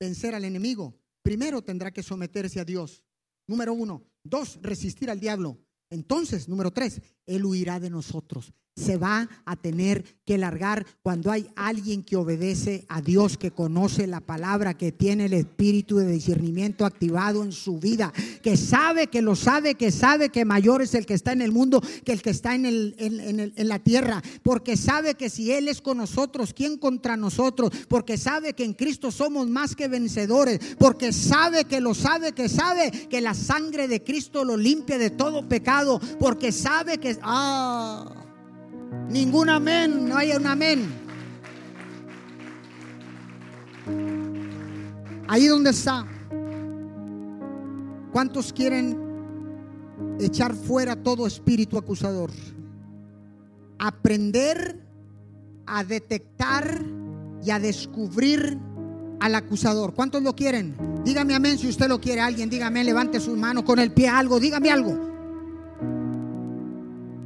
vencer 0.00 0.34
al 0.34 0.44
enemigo, 0.44 0.94
primero 1.22 1.62
tendrá 1.62 1.90
que 1.92 2.02
someterse 2.02 2.60
a 2.60 2.64
Dios. 2.64 3.04
Número 3.46 3.74
uno. 3.74 4.02
Dos, 4.22 4.58
resistir 4.62 5.10
al 5.10 5.20
diablo. 5.20 5.58
Entonces, 5.90 6.48
número 6.48 6.70
tres, 6.72 7.00
Él 7.26 7.44
huirá 7.44 7.80
de 7.80 7.90
nosotros. 7.90 8.52
Se 8.76 8.96
va 8.96 9.28
a 9.44 9.54
tener 9.54 10.04
que 10.24 10.36
largar 10.36 10.84
cuando 11.02 11.30
hay 11.30 11.46
alguien 11.54 12.02
que 12.02 12.16
obedece 12.16 12.86
a 12.88 13.00
Dios, 13.00 13.38
que 13.38 13.52
conoce 13.52 14.08
la 14.08 14.20
palabra, 14.20 14.74
que 14.74 14.90
tiene 14.90 15.26
el 15.26 15.32
espíritu 15.32 15.98
de 15.98 16.10
discernimiento 16.10 16.84
activado 16.84 17.44
en 17.44 17.52
su 17.52 17.78
vida, 17.78 18.12
que 18.42 18.56
sabe, 18.56 19.06
que 19.06 19.22
lo 19.22 19.36
sabe, 19.36 19.76
que 19.76 19.92
sabe 19.92 20.30
que 20.30 20.44
mayor 20.44 20.82
es 20.82 20.94
el 20.94 21.06
que 21.06 21.14
está 21.14 21.30
en 21.32 21.42
el 21.42 21.52
mundo 21.52 21.80
que 22.04 22.12
el 22.12 22.22
que 22.22 22.30
está 22.30 22.54
en, 22.54 22.66
el, 22.66 22.96
en, 22.98 23.68
la 23.68 23.78
tierra, 23.78 24.22
porque 24.42 24.76
sabe 24.76 25.14
que 25.14 25.30
si 25.30 25.52
Él 25.52 25.68
es 25.68 25.80
con 25.80 25.98
nosotros, 25.98 26.52
¿quién 26.52 26.76
contra 26.76 27.16
nosotros? 27.16 27.70
Porque 27.88 28.18
sabe 28.18 28.54
que 28.54 28.64
en 28.64 28.72
Cristo 28.72 29.12
somos 29.12 29.48
más 29.48 29.76
que 29.76 29.86
vencedores, 29.86 30.58
porque 30.78 31.12
sabe 31.12 31.64
que 31.64 31.80
lo 31.80 31.94
sabe, 31.94 32.32
que 32.32 32.48
sabe 32.48 32.90
que 32.90 33.20
la 33.20 33.34
sangre 33.34 33.86
de 33.86 34.02
Cristo 34.02 34.44
lo 34.44 34.56
limpia 34.56 34.98
de 34.98 35.10
todo 35.10 35.48
pecado, 35.48 36.00
porque 36.18 36.50
sabe 36.50 36.98
que... 36.98 37.13
Ah, 37.22 38.24
Ningún 39.08 39.50
amén, 39.50 40.08
no 40.08 40.16
hay 40.16 40.32
un 40.32 40.46
amén. 40.46 40.86
Ahí 45.28 45.46
donde 45.46 45.70
está. 45.70 46.06
¿Cuántos 48.12 48.52
quieren 48.52 48.96
echar 50.18 50.54
fuera 50.54 50.96
todo 50.96 51.26
espíritu 51.26 51.76
acusador? 51.76 52.30
Aprender 53.78 54.80
a 55.66 55.84
detectar 55.84 56.82
y 57.44 57.50
a 57.50 57.58
descubrir 57.58 58.58
al 59.20 59.34
acusador. 59.34 59.94
¿Cuántos 59.94 60.22
lo 60.22 60.34
quieren? 60.34 60.74
Dígame 61.04 61.34
amén 61.34 61.58
si 61.58 61.68
usted 61.68 61.88
lo 61.88 62.00
quiere. 62.00 62.20
Alguien, 62.20 62.48
dígame, 62.48 62.84
levante 62.84 63.20
sus 63.20 63.36
manos 63.36 63.64
con 63.64 63.78
el 63.78 63.92
pie, 63.92 64.08
algo, 64.08 64.40
dígame 64.40 64.70
algo. 64.70 65.13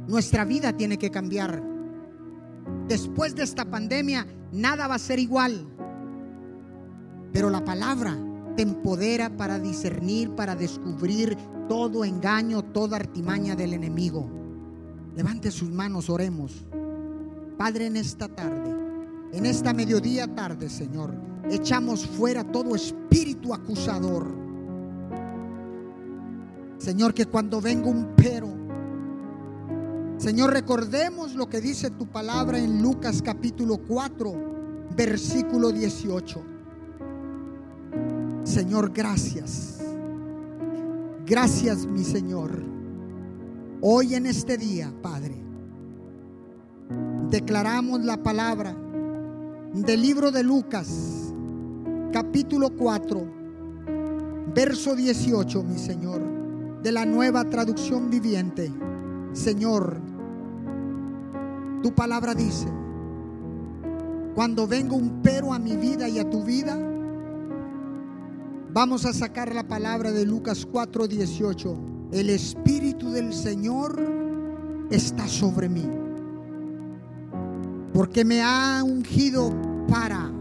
Nuestra 0.09 0.43
vida 0.43 0.73
tiene 0.73 0.97
que 0.97 1.11
cambiar. 1.11 1.63
Después 2.87 3.35
de 3.35 3.43
esta 3.43 3.63
pandemia, 3.63 4.25
nada 4.51 4.87
va 4.87 4.95
a 4.95 4.99
ser 4.99 5.19
igual. 5.19 5.67
Pero 7.31 7.51
la 7.51 7.63
palabra 7.63 8.17
te 8.55 8.63
empodera 8.63 9.29
para 9.37 9.59
discernir, 9.59 10.31
para 10.31 10.55
descubrir 10.55 11.37
todo 11.67 12.03
engaño, 12.03 12.63
toda 12.63 12.95
artimaña 12.97 13.55
del 13.55 13.73
enemigo. 13.75 14.27
Levante 15.15 15.51
sus 15.51 15.69
manos, 15.69 16.09
oremos. 16.09 16.65
Padre, 17.55 17.85
en 17.85 17.95
esta 17.95 18.27
tarde, 18.27 18.75
en 19.31 19.45
esta 19.45 19.73
mediodía 19.73 20.33
tarde, 20.33 20.69
Señor, 20.69 21.13
echamos 21.51 22.07
fuera 22.07 22.43
todo 22.43 22.75
espíritu 22.75 23.53
acusador. 23.53 24.25
Señor, 26.79 27.13
que 27.13 27.27
cuando 27.27 27.61
venga 27.61 27.89
un 27.89 28.15
pero, 28.15 28.58
Señor, 30.19 30.51
recordemos 30.51 31.33
lo 31.33 31.47
que 31.47 31.61
dice 31.61 31.91
tu 31.91 32.05
palabra 32.05 32.59
en 32.59 32.81
Lucas 32.81 33.21
capítulo 33.21 33.77
4, 33.77 34.33
versículo 34.93 35.71
18. 35.71 36.41
Señor, 38.43 38.91
gracias. 38.91 39.79
Gracias, 41.25 41.85
mi 41.85 42.03
Señor. 42.03 42.51
Hoy 43.79 44.15
en 44.15 44.25
este 44.25 44.57
día, 44.57 44.93
Padre, 45.01 45.35
declaramos 47.29 48.03
la 48.03 48.21
palabra 48.21 48.75
del 49.73 50.01
libro 50.01 50.31
de 50.31 50.43
Lucas, 50.43 51.31
capítulo 52.11 52.71
4, 52.75 53.25
verso 54.53 54.97
18, 54.97 55.63
mi 55.63 55.77
Señor, 55.77 56.81
de 56.83 56.91
la 56.91 57.05
nueva 57.05 57.49
traducción 57.49 58.09
viviente. 58.09 58.69
Señor, 59.33 59.97
tu 61.81 61.93
palabra 61.93 62.33
dice, 62.33 62.67
cuando 64.35 64.67
venga 64.67 64.95
un 64.95 65.21
pero 65.21 65.53
a 65.53 65.59
mi 65.59 65.75
vida 65.77 66.07
y 66.09 66.19
a 66.19 66.29
tu 66.29 66.43
vida, 66.43 66.77
vamos 68.71 69.05
a 69.05 69.13
sacar 69.13 69.53
la 69.53 69.67
palabra 69.67 70.11
de 70.11 70.25
Lucas 70.25 70.65
4:18. 70.65 71.77
El 72.11 72.29
Espíritu 72.29 73.11
del 73.11 73.33
Señor 73.33 73.99
está 74.89 75.27
sobre 75.27 75.69
mí, 75.69 75.87
porque 77.93 78.25
me 78.25 78.41
ha 78.41 78.83
ungido 78.83 79.53
para 79.87 80.31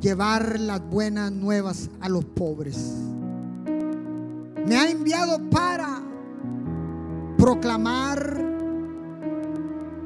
llevar 0.00 0.58
las 0.58 0.80
buenas 0.88 1.30
nuevas 1.30 1.90
a 2.00 2.08
los 2.08 2.24
pobres. 2.24 2.94
Me 4.66 4.76
ha 4.76 4.90
enviado 4.90 5.38
para 5.50 6.00
proclamar 7.40 8.36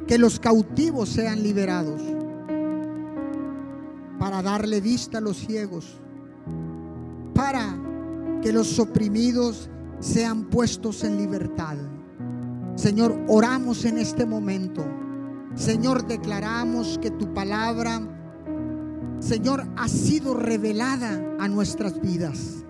que 0.07 0.19
los 0.19 0.39
cautivos 0.39 1.09
sean 1.09 1.43
liberados, 1.43 2.01
para 4.21 4.41
darle 4.41 4.81
vista 4.81 5.19
a 5.19 5.21
los 5.21 5.39
ciegos, 5.39 6.01
para 7.35 7.77
que 8.41 8.53
los 8.53 8.79
oprimidos 8.79 9.69
sean 9.99 10.45
puestos 10.45 11.03
en 11.03 11.17
libertad. 11.17 11.77
Señor, 12.77 13.21
oramos 13.27 13.85
en 13.85 13.99
este 13.99 14.25
momento. 14.25 14.85
Señor, 15.57 16.07
declaramos 16.07 17.01
que 17.03 17.11
tu 17.11 17.35
palabra, 17.35 18.01
Señor, 19.19 19.67
ha 19.77 19.89
sido 19.89 20.35
revelada 20.35 21.21
a 21.41 21.49
nuestras 21.49 22.01
vidas. 22.01 22.65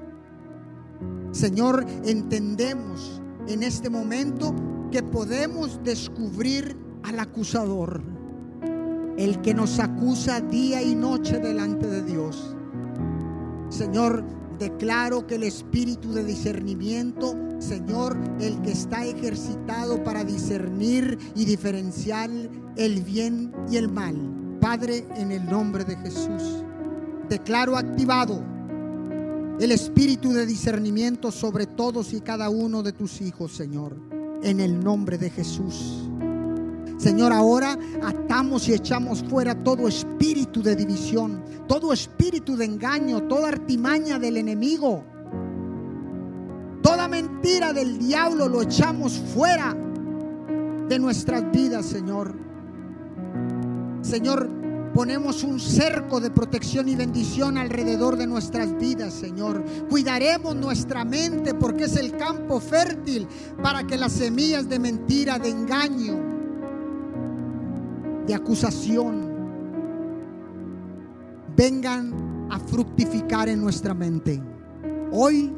Señor, 1.32 1.84
entendemos 2.04 3.20
en 3.48 3.62
este 3.62 3.90
momento 3.90 4.54
que 4.90 5.02
podemos 5.02 5.80
descubrir 5.82 6.76
al 7.02 7.18
acusador, 7.20 8.02
el 9.16 9.40
que 9.42 9.54
nos 9.54 9.78
acusa 9.78 10.40
día 10.40 10.82
y 10.82 10.94
noche 10.94 11.38
delante 11.38 11.86
de 11.86 12.02
Dios. 12.02 12.56
Señor, 13.68 14.24
declaro 14.58 15.26
que 15.26 15.34
el 15.34 15.42
espíritu 15.42 16.12
de 16.12 16.24
discernimiento, 16.24 17.36
Señor, 17.58 18.16
el 18.40 18.60
que 18.62 18.72
está 18.72 19.04
ejercitado 19.04 20.02
para 20.02 20.24
discernir 20.24 21.18
y 21.34 21.44
diferenciar 21.44 22.30
el 22.76 23.02
bien 23.02 23.52
y 23.70 23.76
el 23.76 23.90
mal. 23.90 24.16
Padre, 24.60 25.06
en 25.16 25.32
el 25.32 25.44
nombre 25.44 25.84
de 25.84 25.96
Jesús, 25.96 26.64
declaro 27.28 27.76
activado 27.76 28.53
el 29.60 29.70
espíritu 29.70 30.32
de 30.32 30.46
discernimiento 30.46 31.30
sobre 31.30 31.66
todos 31.66 32.12
y 32.12 32.20
cada 32.20 32.48
uno 32.50 32.82
de 32.82 32.92
tus 32.92 33.20
hijos, 33.20 33.52
Señor, 33.52 33.96
en 34.42 34.60
el 34.60 34.82
nombre 34.82 35.16
de 35.16 35.30
Jesús. 35.30 36.08
Señor, 36.96 37.32
ahora 37.32 37.78
atamos 38.02 38.68
y 38.68 38.72
echamos 38.72 39.22
fuera 39.24 39.54
todo 39.62 39.88
espíritu 39.88 40.62
de 40.62 40.74
división, 40.74 41.42
todo 41.68 41.92
espíritu 41.92 42.56
de 42.56 42.64
engaño, 42.64 43.24
toda 43.24 43.48
artimaña 43.48 44.18
del 44.18 44.36
enemigo. 44.36 45.04
Toda 46.82 47.08
mentira 47.08 47.72
del 47.72 47.98
diablo 47.98 48.48
lo 48.48 48.62
echamos 48.62 49.18
fuera 49.34 49.76
de 50.88 50.98
nuestras 50.98 51.50
vidas, 51.50 51.86
Señor. 51.86 52.34
Señor, 54.02 54.48
ponemos 54.94 55.42
un 55.42 55.58
cerco 55.58 56.20
de 56.20 56.30
protección 56.30 56.88
y 56.88 56.94
bendición 56.94 57.58
alrededor 57.58 58.16
de 58.16 58.28
nuestras 58.28 58.78
vidas, 58.78 59.12
Señor. 59.12 59.64
Cuidaremos 59.90 60.54
nuestra 60.54 61.04
mente 61.04 61.52
porque 61.52 61.84
es 61.84 61.96
el 61.96 62.16
campo 62.16 62.60
fértil 62.60 63.26
para 63.60 63.84
que 63.84 63.96
las 63.96 64.12
semillas 64.12 64.68
de 64.68 64.78
mentira, 64.78 65.38
de 65.38 65.50
engaño, 65.50 66.14
de 68.24 68.34
acusación 68.34 69.34
vengan 71.56 72.46
a 72.50 72.58
fructificar 72.60 73.48
en 73.48 73.60
nuestra 73.60 73.94
mente. 73.94 74.40
Hoy, 75.10 75.52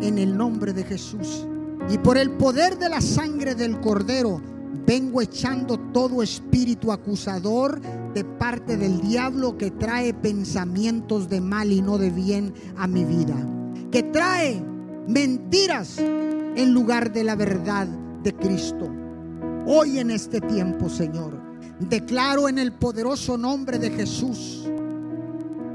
en 0.00 0.18
el 0.18 0.36
nombre 0.36 0.72
de 0.72 0.84
Jesús 0.84 1.46
y 1.90 1.98
por 1.98 2.16
el 2.16 2.30
poder 2.30 2.78
de 2.78 2.88
la 2.88 3.02
sangre 3.02 3.54
del 3.54 3.80
Cordero, 3.80 4.40
vengo 4.86 5.20
echando 5.20 5.78
todo 5.92 6.22
espíritu 6.22 6.92
acusador 6.92 7.80
de 8.14 8.24
parte 8.24 8.76
del 8.76 9.00
diablo 9.00 9.56
que 9.56 9.70
trae 9.70 10.14
pensamientos 10.14 11.28
de 11.28 11.40
mal 11.40 11.72
y 11.72 11.82
no 11.82 11.98
de 11.98 12.10
bien 12.10 12.54
a 12.76 12.86
mi 12.86 13.04
vida. 13.04 13.36
Que 13.90 14.02
trae 14.02 14.62
mentiras 15.06 15.98
en 15.98 16.72
lugar 16.72 17.12
de 17.12 17.24
la 17.24 17.36
verdad 17.36 17.86
de 18.22 18.34
Cristo. 18.34 18.90
Hoy 19.66 19.98
en 19.98 20.10
este 20.10 20.40
tiempo, 20.40 20.88
Señor 20.88 21.48
Declaro 21.80 22.48
en 22.48 22.58
el 22.58 22.72
poderoso 22.72 23.38
nombre 23.38 23.78
de 23.78 23.90
Jesús. 23.90 24.68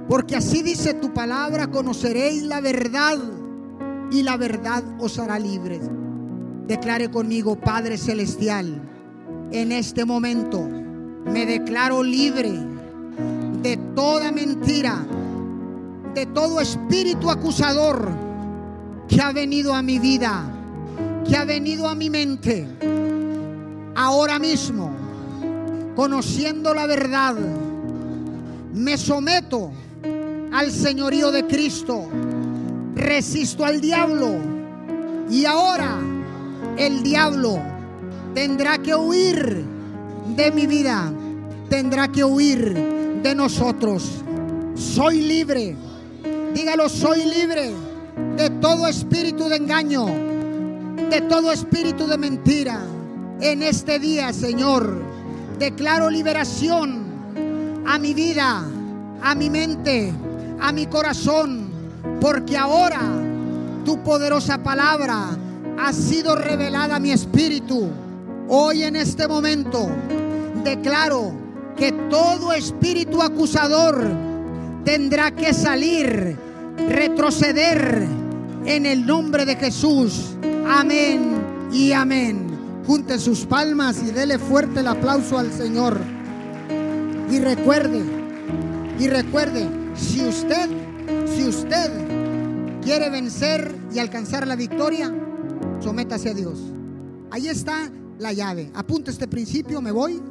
Porque 0.10 0.36
así 0.36 0.62
dice 0.62 0.94
tu 0.96 1.14
palabra, 1.14 1.68
conoceréis 1.68 2.44
la 2.44 2.60
verdad 2.60 3.18
y 4.12 4.22
la 4.22 4.36
verdad 4.36 4.84
os 5.00 5.18
hará 5.18 5.40
libres. 5.40 5.90
Declare 6.68 7.10
conmigo, 7.10 7.56
Padre 7.56 7.98
Celestial, 7.98 8.82
en 9.52 9.72
este 9.72 10.06
momento 10.06 10.62
me 11.26 11.46
declaro 11.46 12.04
libre 12.04 12.52
de 13.62 13.78
toda 13.96 14.32
mentira, 14.32 15.06
de 16.14 16.26
todo 16.28 16.62
espíritu 16.62 17.30
acusador 17.30 18.10
que 19.08 19.22
ha 19.22 19.32
venido 19.32 19.74
a 19.74 19.82
mi 19.82 20.00
vida, 20.00 20.44
que 21.28 21.36
ha 21.36 21.46
venido 21.46 21.88
a 21.88 21.96
mi 21.96 22.10
mente. 22.10 22.68
Ahora 23.96 24.40
mismo 24.40 25.04
conociendo 25.96 26.74
la 26.74 26.88
verdad, 26.88 27.36
me 28.74 28.98
someto 28.98 29.72
al 30.52 30.72
señorío 30.72 31.32
de 31.32 31.46
Cristo, 31.46 32.08
resisto 32.96 33.66
al 33.66 33.82
diablo 33.82 34.30
y 35.30 35.46
ahora 35.46 36.00
el 36.78 37.04
diablo 37.04 37.60
tendrá 38.34 38.78
que 38.78 38.96
huir 38.96 39.66
de 40.36 40.52
mi 40.52 40.68
vida, 40.68 41.12
tendrá 41.70 42.08
que 42.08 42.24
huir 42.24 42.74
de 43.22 43.36
nosotros. 43.36 44.24
Soy 44.76 45.22
libre, 45.22 45.76
dígalo, 46.54 46.90
soy 46.90 47.26
libre 47.26 47.72
de 48.38 48.50
todo 48.50 48.88
espíritu 48.88 49.50
de 49.50 49.58
engaño, 49.58 50.06
de 51.10 51.22
todo 51.30 51.52
espíritu 51.52 52.08
de 52.08 52.18
mentira. 52.18 52.80
En 53.40 53.62
este 53.62 54.00
día, 54.00 54.32
Señor, 54.32 55.14
Declaro 55.58 56.10
liberación 56.10 57.84
a 57.88 57.98
mi 58.00 58.14
vida, 58.14 58.66
a 59.22 59.36
mi 59.36 59.50
mente, 59.50 60.12
a 60.60 60.72
mi 60.72 60.88
corazón, 60.88 61.70
porque 62.20 62.58
ahora 62.58 63.02
tu 63.86 64.04
poderosa 64.04 64.62
palabra 64.64 65.38
ha 65.80 65.94
sido 65.94 66.36
revelada 66.36 67.00
mi 67.00 67.12
espíritu. 67.12 67.90
Hoy 68.48 68.84
en 68.84 68.96
este 68.96 69.28
momento 69.28 69.90
declaro 70.64 71.34
que 71.76 71.92
todo 72.10 72.54
espíritu 72.54 73.22
acusador 73.22 74.08
tendrá 74.84 75.32
que 75.32 75.54
salir, 75.54 76.38
retroceder 76.90 78.06
en 78.66 78.86
el 78.86 79.06
nombre 79.06 79.46
de 79.46 79.56
Jesús. 79.56 80.36
Amén 80.68 81.70
y 81.72 81.92
amén 81.92 82.54
junte 82.86 83.18
sus 83.20 83.46
palmas 83.46 84.02
y 84.04 84.12
dele 84.12 84.38
fuerte 84.38 84.82
el 84.82 84.88
aplauso 84.88 85.38
al 85.38 85.52
Señor. 85.52 86.00
Y 87.32 87.40
recuerde, 87.40 88.02
y 89.00 89.08
recuerde, 89.08 89.68
si 89.96 90.24
usted, 90.24 90.70
si 91.26 91.44
usted 91.44 91.92
quiere 92.84 93.10
vencer 93.10 93.74
y 93.94 94.00
alcanzar 94.00 94.46
la 94.46 94.56
victoria, 94.56 95.12
sométase 95.84 96.30
a 96.30 96.34
Dios. 96.34 96.60
Ahí 97.32 97.48
está 97.48 97.92
la 98.20 98.34
llave. 98.34 98.72
Apunta 98.74 99.12
este 99.12 99.28
principio, 99.28 99.82
me 99.82 99.92
voy. 99.92 100.22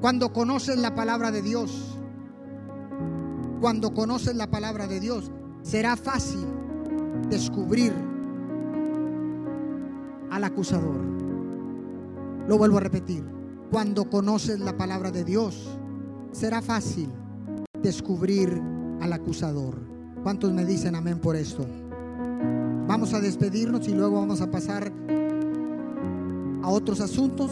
Cuando 0.00 0.32
conoces 0.32 0.78
la 0.78 0.94
palabra 0.94 1.30
de 1.30 1.42
Dios, 1.42 1.96
Cuando 3.60 3.92
conoces 3.92 4.34
la 4.36 4.50
palabra 4.50 4.86
de 4.86 5.00
Dios, 5.00 5.30
será 5.60 5.94
fácil 5.94 6.46
descubrir 7.28 7.92
al 10.30 10.44
acusador. 10.44 10.96
Lo 12.48 12.56
vuelvo 12.56 12.78
a 12.78 12.80
repetir. 12.80 13.22
Cuando 13.70 14.08
conoces 14.08 14.60
la 14.60 14.78
palabra 14.78 15.10
de 15.10 15.24
Dios, 15.24 15.68
será 16.32 16.62
fácil 16.62 17.10
descubrir 17.82 18.62
al 19.02 19.12
acusador. 19.12 19.78
¿Cuántos 20.22 20.54
me 20.54 20.64
dicen 20.64 20.94
amén 20.94 21.18
por 21.18 21.36
esto? 21.36 21.66
Vamos 22.90 23.14
a 23.14 23.20
despedirnos 23.20 23.86
y 23.86 23.92
luego 23.92 24.16
vamos 24.16 24.40
a 24.40 24.50
pasar 24.50 24.92
a 26.60 26.68
otros 26.68 27.00
asuntos. 27.00 27.48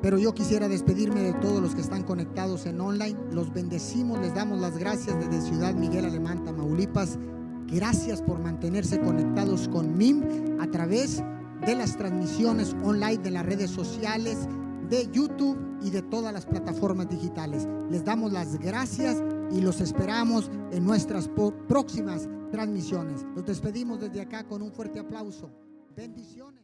Pero 0.00 0.16
yo 0.16 0.32
quisiera 0.32 0.68
despedirme 0.68 1.20
de 1.20 1.34
todos 1.34 1.60
los 1.60 1.74
que 1.74 1.82
están 1.82 2.02
conectados 2.02 2.64
en 2.64 2.80
online. 2.80 3.14
Los 3.30 3.52
bendecimos, 3.52 4.18
les 4.20 4.34
damos 4.34 4.58
las 4.62 4.78
gracias 4.78 5.18
desde 5.20 5.46
Ciudad 5.46 5.74
Miguel 5.74 6.06
Alemán, 6.06 6.44
Tamaulipas. 6.44 7.18
Gracias 7.66 8.22
por 8.22 8.38
mantenerse 8.38 8.98
conectados 9.02 9.68
con 9.68 9.98
MIM 9.98 10.22
a 10.58 10.66
través 10.70 11.22
de 11.66 11.74
las 11.74 11.98
transmisiones 11.98 12.74
online 12.82 13.18
de 13.18 13.32
las 13.32 13.44
redes 13.44 13.70
sociales, 13.70 14.48
de 14.88 15.10
YouTube 15.12 15.58
y 15.82 15.90
de 15.90 16.00
todas 16.00 16.32
las 16.32 16.46
plataformas 16.46 17.10
digitales. 17.10 17.68
Les 17.90 18.02
damos 18.02 18.32
las 18.32 18.58
gracias 18.58 19.22
y 19.52 19.60
los 19.60 19.82
esperamos 19.82 20.50
en 20.72 20.86
nuestras 20.86 21.28
próximas 21.68 22.30
transmisiones. 22.54 23.24
Los 23.34 23.44
despedimos 23.44 24.00
desde 24.00 24.20
acá 24.20 24.44
con 24.44 24.62
un 24.62 24.70
fuerte 24.70 25.00
aplauso. 25.00 25.50
Bendiciones. 25.96 26.62